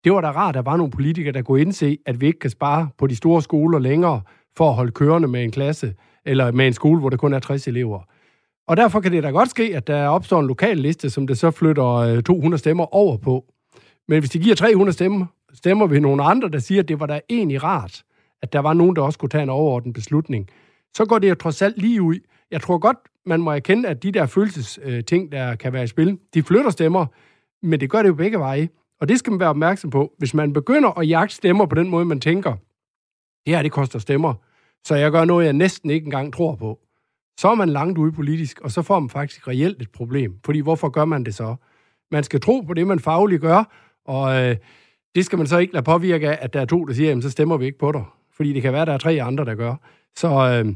[0.04, 2.38] det var da rart, at der var nogle politikere, der kunne indse, at vi ikke
[2.38, 4.22] kan spare på de store skoler længere
[4.56, 5.94] for at holde kørende med en klasse,
[6.24, 8.02] eller med en skole, hvor der kun er 60 elever.
[8.68, 11.38] Og derfor kan det da godt ske, at der opstår en lokal liste, som det
[11.38, 13.44] så flytter øh, 200 stemmer over på.
[14.08, 17.06] Men hvis de giver 300 stemmer, stemmer vi nogle andre, der siger, at det var
[17.06, 18.02] da egentlig rart,
[18.42, 20.48] at der var nogen, der også kunne tage en overordnet beslutning,
[20.96, 22.16] så går det jo trods alt lige ud.
[22.50, 25.86] Jeg tror godt, man må erkende, at de der følelsesting, øh, der kan være i
[25.86, 27.06] spil, de flytter stemmer,
[27.62, 28.68] men det gør det jo begge veje.
[29.00, 30.12] Og det skal man være opmærksom på.
[30.18, 32.52] Hvis man begynder at jagte stemmer på den måde, man tænker,
[33.46, 34.34] det her, det koster stemmer,
[34.84, 36.78] så jeg gør noget, jeg næsten ikke engang tror på
[37.40, 40.34] så er man langt ude politisk, og så får man faktisk reelt et problem.
[40.44, 41.54] Fordi hvorfor gør man det så?
[42.10, 43.64] Man skal tro på det, man fagligt gør,
[44.04, 44.56] og øh,
[45.14, 47.22] det skal man så ikke lade påvirke af, at der er to, der siger, jamen
[47.22, 48.04] så stemmer vi ikke på dig.
[48.36, 49.74] Fordi det kan være, at der er tre andre, der gør.
[50.16, 50.74] Så øh,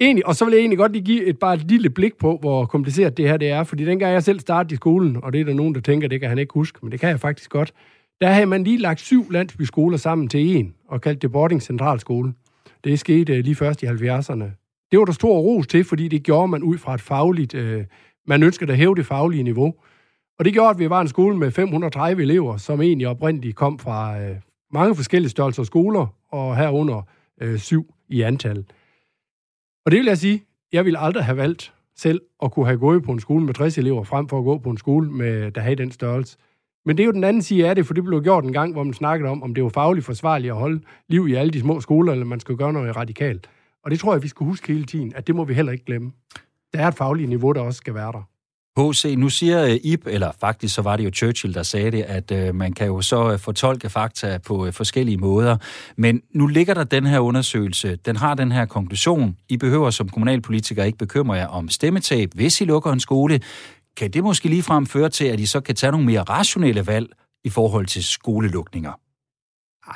[0.00, 2.36] egentlig, og så vil jeg egentlig godt lige give et, bare et lille blik på,
[2.40, 3.64] hvor kompliceret det her det er.
[3.64, 6.20] Fordi dengang jeg selv startede i skolen, og det er der nogen, der tænker, det
[6.20, 7.72] kan han ikke huske, men det kan jeg faktisk godt,
[8.20, 12.32] der havde man lige lagt syv landsbyskoler sammen til en, og kaldt det Boarding Centralskole.
[12.84, 14.61] Det skete øh, lige først i 70'erne.
[14.92, 17.54] Det var der stor ros til, fordi det gjorde man ud fra et fagligt...
[17.54, 17.84] Øh,
[18.26, 19.74] man ønskede at hæve det faglige niveau.
[20.38, 23.78] Og det gjorde, at vi var en skole med 530 elever, som egentlig oprindeligt kom
[23.78, 24.36] fra øh,
[24.72, 27.02] mange forskellige størrelser skoler, og herunder
[27.40, 28.64] øh, syv i antal.
[29.86, 33.02] Og det vil jeg sige, jeg ville aldrig have valgt selv at kunne have gået
[33.02, 35.60] på en skole med 60 elever, frem for at gå på en skole, med, der
[35.60, 36.38] havde den størrelse.
[36.86, 38.72] Men det er jo den anden side af det, for det blev gjort en gang,
[38.72, 41.60] hvor man snakkede om, om det var fagligt forsvarligt at holde liv i alle de
[41.60, 43.48] små skoler, eller man skulle gøre noget radikalt.
[43.84, 45.84] Og det tror jeg, vi skal huske hele tiden, at det må vi heller ikke
[45.84, 46.12] glemme.
[46.72, 48.28] Der er et fagligt niveau, der også skal være der.
[48.76, 52.02] H.C., nu siger øh, Ib, eller faktisk så var det jo Churchill, der sagde det,
[52.02, 55.56] at øh, man kan jo så øh, fortolke fakta på øh, forskellige måder.
[55.96, 59.36] Men nu ligger der den her undersøgelse, den har den her konklusion.
[59.48, 63.40] I behøver som kommunalpolitiker ikke bekymre jer om stemmetab, hvis I lukker en skole.
[63.96, 67.08] Kan det måske ligefrem føre til, at I så kan tage nogle mere rationelle valg
[67.44, 68.92] i forhold til skolelukninger?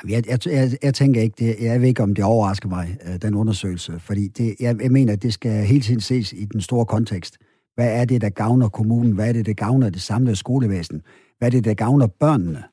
[0.09, 3.21] Jeg, jeg, jeg, jeg tænker ikke, det, jeg ved ikke, om det overrasker mig, øh,
[3.21, 6.61] den undersøgelse, fordi det, jeg, jeg mener, at det skal hele tiden ses i den
[6.61, 7.37] store kontekst.
[7.75, 9.11] Hvad er det, der gavner kommunen?
[9.11, 11.01] Hvad er det, der gavner det samlede skolevæsen?
[11.37, 12.63] Hvad er det, der gavner børnene,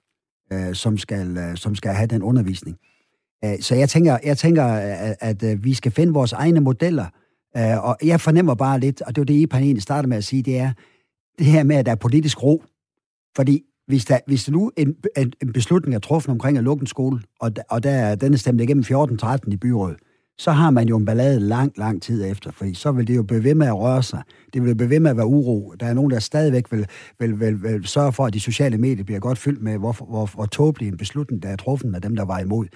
[0.52, 2.76] øh, som, skal, øh, som skal have den undervisning?
[3.44, 7.06] Øh, så jeg tænker, jeg tænker øh, at, at, vi skal finde vores egne modeller,
[7.56, 10.24] øh, og jeg fornemmer bare lidt, og det var det, I egentlig startede med at
[10.24, 10.72] sige, det er
[11.38, 12.62] det her med, at der er politisk ro.
[13.36, 16.82] Fordi hvis der, hvis der nu en, en, en beslutning er truffet omkring at lukke
[16.82, 19.96] en skole, og, og der, den er stemt igennem 14-13 i byrådet,
[20.38, 23.22] så har man jo en ballade lang, lang tid efter, for så vil det jo
[23.22, 24.22] blive ved med at røre sig.
[24.54, 25.74] Det vil blive ved med at være uro.
[25.80, 26.86] Der er nogen, der stadigvæk vil,
[27.18, 30.30] vil, vil, vil sørge for, at de sociale medier bliver godt fyldt med, hvor, hvor,
[30.34, 32.66] hvor tåbelig en beslutning, der er truffet af dem, der var imod.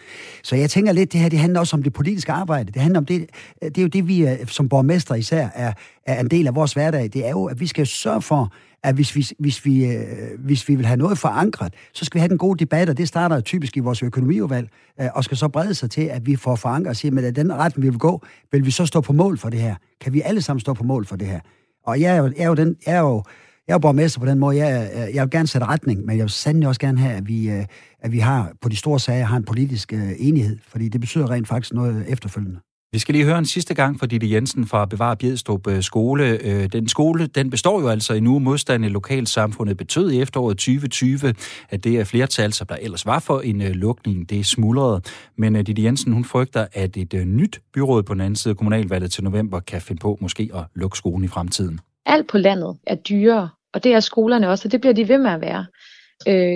[0.43, 2.73] Så jeg tænker lidt, det her det handler også om det politiske arbejde.
[2.73, 3.27] Det handler om det,
[3.63, 5.73] det er jo det, vi øh, som borgmester især er,
[6.07, 7.03] er en del af vores hverdag.
[7.13, 8.53] Det er jo, at vi skal sørge for,
[8.85, 10.05] at hvis vi, hvis, vi, øh,
[10.39, 13.09] hvis vi vil have noget forankret, så skal vi have den gode debat, og det
[13.09, 14.69] starter typisk i vores økonomiudvalg,
[15.01, 17.53] øh, og skal så brede sig til, at vi får forankret og siger, at den
[17.53, 18.23] retning, vi vil gå,
[18.53, 19.75] vil vi så stå på mål for det her?
[20.01, 21.41] Kan vi alle sammen stå på mål for det her?
[21.87, 23.23] Og jeg er jo, jeg er jo, den, jeg er jo
[23.69, 24.57] jeg er borgmester på den måde.
[24.57, 27.29] Jeg, øh, jeg vil gerne sætte retning, men jeg vil sandelig også gerne have, at
[27.29, 27.65] vi, øh,
[28.01, 31.31] at vi har på de store sager har en politisk øh, enighed, fordi det betyder
[31.31, 32.61] rent faktisk noget efterfølgende.
[32.93, 36.39] Vi skal lige høre en sidste gang fra Ditte Jensen fra Bevar Bjedstrup øh, Skole.
[36.43, 38.39] Øh, den skole, den består jo altså endnu.
[38.39, 41.35] Modstand i lokalsamfundet betød i efteråret 2020,
[41.71, 45.01] at det er flertal, som der ellers var for en øh, lukning, det smuldrede.
[45.37, 49.13] Men Ditte Jensen, hun frygter, at et nyt byråd på den anden side af kommunalvalget
[49.13, 51.81] til november kan finde på måske at lukke skolen i fremtiden.
[52.07, 55.19] Alt på landet er dyrere, og det er skolerne også, og det bliver de ved
[55.19, 55.67] med at være.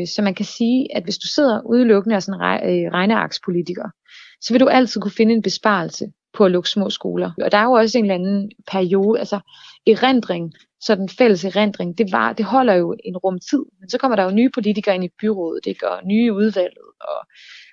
[0.06, 3.88] Så man kan sige, at hvis du sidder udelukkende af sådan en regnearkspolitiker,
[4.40, 7.30] så vil du altid kunne finde en besparelse på at lukke små skoler.
[7.42, 9.40] Og der er jo også en eller anden periode, altså
[9.86, 13.64] erindring, så den fælles erindring, det, var, det holder jo en rum tid.
[13.80, 15.90] Men så kommer der jo nye politikere ind i byrådet, ikke?
[15.90, 17.26] og nye udvalget, og,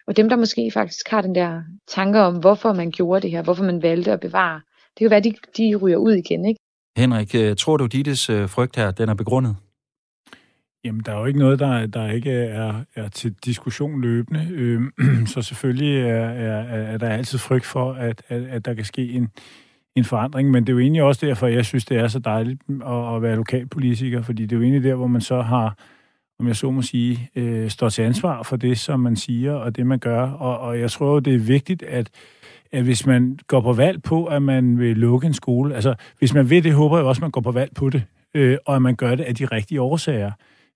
[0.08, 3.44] og dem, der måske faktisk har den der tanker om, hvorfor man gjorde det her,
[3.44, 4.62] hvorfor man valgte at bevare,
[4.94, 6.46] det kan være, de, de ryger ud igen.
[6.46, 6.60] Ikke?
[6.98, 9.56] Henrik, øh, tror du, Dittes øh, frygt her, den er begrundet?
[10.84, 14.48] Jamen, der er jo ikke noget, der, der ikke er, er til diskussion løbende.
[14.52, 14.82] Øh,
[15.34, 19.12] så selvfølgelig er, er, er der altid frygt for, at, at, at der kan ske
[19.12, 19.28] en,
[19.96, 20.52] en forandring.
[20.52, 23.22] Men det er jo egentlig også derfor, jeg synes, det er så dejligt at, at
[23.22, 25.78] være lokalpolitiker, fordi det er jo egentlig der, hvor man så har,
[26.40, 29.76] om jeg så må sige, øh, står til ansvar for det, som man siger og
[29.76, 30.22] det, man gør.
[30.22, 32.10] Og, og jeg tror jo, det er vigtigt, at
[32.72, 36.34] at hvis man går på valg på, at man vil lukke en skole, altså hvis
[36.34, 38.04] man vil det, håber jeg også, at man går på valg på det,
[38.34, 40.32] øh, og at man gør det af de rigtige årsager.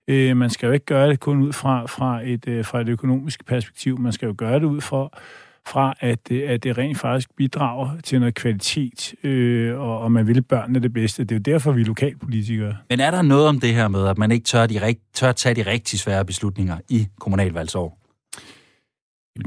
[0.08, 2.88] Øh, man skal jo ikke gøre det kun ud fra, fra, et, øh, fra et
[2.88, 3.98] økonomisk perspektiv.
[3.98, 5.18] Man skal jo gøre det ud for,
[5.66, 10.26] fra, at, øh, at det rent faktisk bidrager til noget kvalitet, øh, og, og man
[10.26, 11.24] vil børnene det bedste.
[11.24, 12.76] Det er jo derfor, vi er lokalpolitikere.
[12.90, 15.54] Men er der noget om det her med, at man ikke tør, de, tør tage
[15.54, 17.98] de rigtig svære beslutninger i kommunalvalgsår?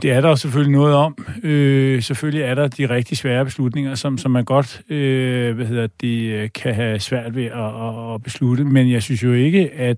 [0.02, 1.26] Det er der selvfølgelig noget om.
[1.44, 5.88] Øh, selvfølgelig er der de rigtig svære beslutninger, som, som man godt øh, hvad hedder
[6.02, 8.64] det, kan have svært ved at, at beslutte.
[8.64, 9.98] Men jeg synes jo ikke, at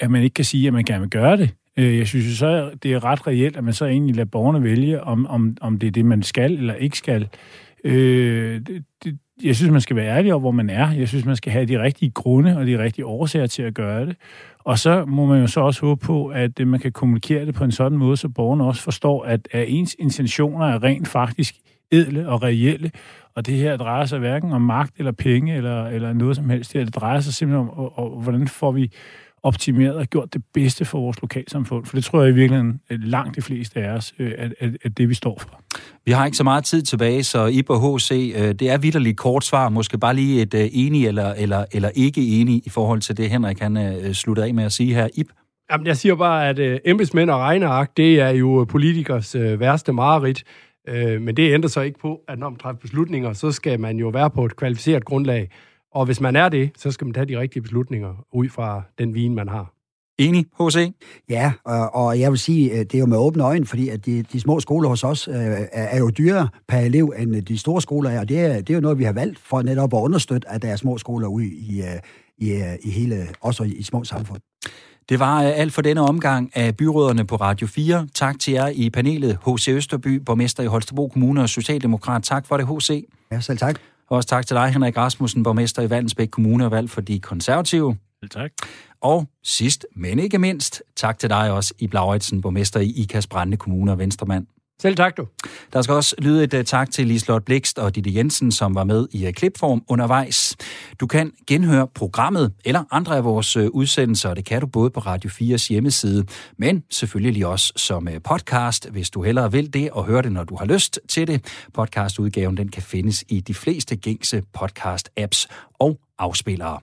[0.00, 1.54] at man ikke kan sige, at man gerne vil gøre det.
[1.76, 4.62] Øh, jeg synes jo så, det er ret reelt, at man så egentlig lader borgerne
[4.62, 7.28] vælge, om, om, om det er det, man skal eller ikke skal.
[7.84, 8.60] Øh,
[9.04, 10.90] det, jeg synes, man skal være ærlig over, hvor man er.
[10.90, 14.06] Jeg synes, man skal have de rigtige grunde og de rigtige årsager til at gøre
[14.06, 14.16] det.
[14.58, 17.54] Og så må man jo så også håbe på, at øh, man kan kommunikere det
[17.54, 21.54] på en sådan måde, så borgerne også forstår, at, at ens intentioner er rent faktisk
[21.90, 22.90] edle og reelle.
[23.34, 26.72] Og det her drejer sig hverken om magt eller penge eller, eller noget som helst.
[26.72, 28.92] Det drejer sig simpelthen om, og, og, hvordan får vi
[29.42, 31.86] optimeret og gjort det bedste for vores lokalsamfund.
[31.86, 34.98] For det tror jeg i virkeligheden langt de fleste af os, øh, at, at, at
[34.98, 35.60] det vi står for.
[36.04, 39.16] Vi har ikke så meget tid tilbage, så I på HC, øh, det er vidderligt
[39.16, 39.68] kort svar.
[39.68, 43.30] Måske bare lige et øh, enig eller, eller, eller ikke enig i forhold til det,
[43.30, 45.08] Henrik han sluttede af med at sige her.
[45.14, 45.26] Ip?
[45.72, 50.44] Jamen, jeg siger bare, at embedsmænd og regneark, det er jo politikers værste mareridt.
[51.20, 54.08] Men det ændrer sig ikke på, at når man træffer beslutninger, så skal man jo
[54.08, 55.50] være på et kvalificeret grundlag.
[55.96, 59.14] Og hvis man er det, så skal man tage de rigtige beslutninger ud fra den
[59.14, 59.72] vin, man har.
[60.18, 60.92] Enig, H.C.?
[61.28, 64.22] Ja, og, og jeg vil sige, det er jo med åbne øjne, fordi at de,
[64.22, 65.34] de små skoler hos os øh,
[65.72, 68.74] er jo dyrere per elev, end de store skoler er, og det er, det er
[68.74, 71.46] jo noget, vi har valgt for netop at understøtte, at der er små skoler ude
[71.46, 71.86] i, øh,
[72.38, 74.40] i, øh, i hele, også i små samfund.
[75.08, 78.08] Det var alt for denne omgang af byråderne på Radio 4.
[78.14, 79.68] Tak til jer i panelet, H.C.
[79.68, 82.22] Østerby, borgmester i Holstebro Kommune og Socialdemokrat.
[82.22, 83.04] Tak for det, H.C.
[83.32, 83.80] Ja, selv tak.
[84.08, 87.20] Og også tak til dig, Henrik Rasmussen, borgmester i Valdensbæk Kommune og valg for de
[87.20, 87.96] konservative.
[88.30, 88.50] tak.
[89.00, 93.56] Og sidst, men ikke mindst, tak til dig også, i Blauritsen, borgmester i Ikas Brændende
[93.56, 94.46] Kommune og Venstremand.
[94.82, 95.26] Selv tak, du.
[95.72, 98.84] Der skal også lyde et uh, tak til Lislot Blikst og Ditte Jensen, som var
[98.84, 100.56] med i uh, klipform undervejs.
[101.00, 104.90] Du kan genhøre programmet eller andre af vores uh, udsendelser, og det kan du både
[104.90, 106.26] på Radio 4's hjemmeside,
[106.58, 110.56] men selvfølgelig også som podcast, hvis du hellere vil det, og høre det, når du
[110.56, 111.64] har lyst til det.
[111.74, 115.46] Podcastudgaven den kan findes i de fleste gængse podcast-apps
[115.78, 116.78] og afspillere.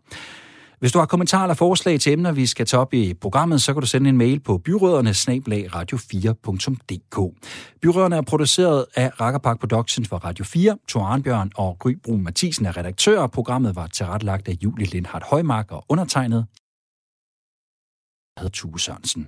[0.83, 3.73] Hvis du har kommentarer eller forslag til emner, vi skal tage op i programmet, så
[3.73, 5.09] kan du sende en mail på byråderne
[5.75, 7.15] radio4.dk.
[7.81, 10.77] Byråderne er produceret af Rakkerpark Productions for Radio 4.
[10.89, 13.27] Thor Arnbjørn og Gry Brun Mathisen er redaktører.
[13.27, 16.45] Programmet var tilrettelagt af Julie Lindhardt Højmark og undertegnet.
[18.35, 19.27] Jeg hedder Tue Sørensen.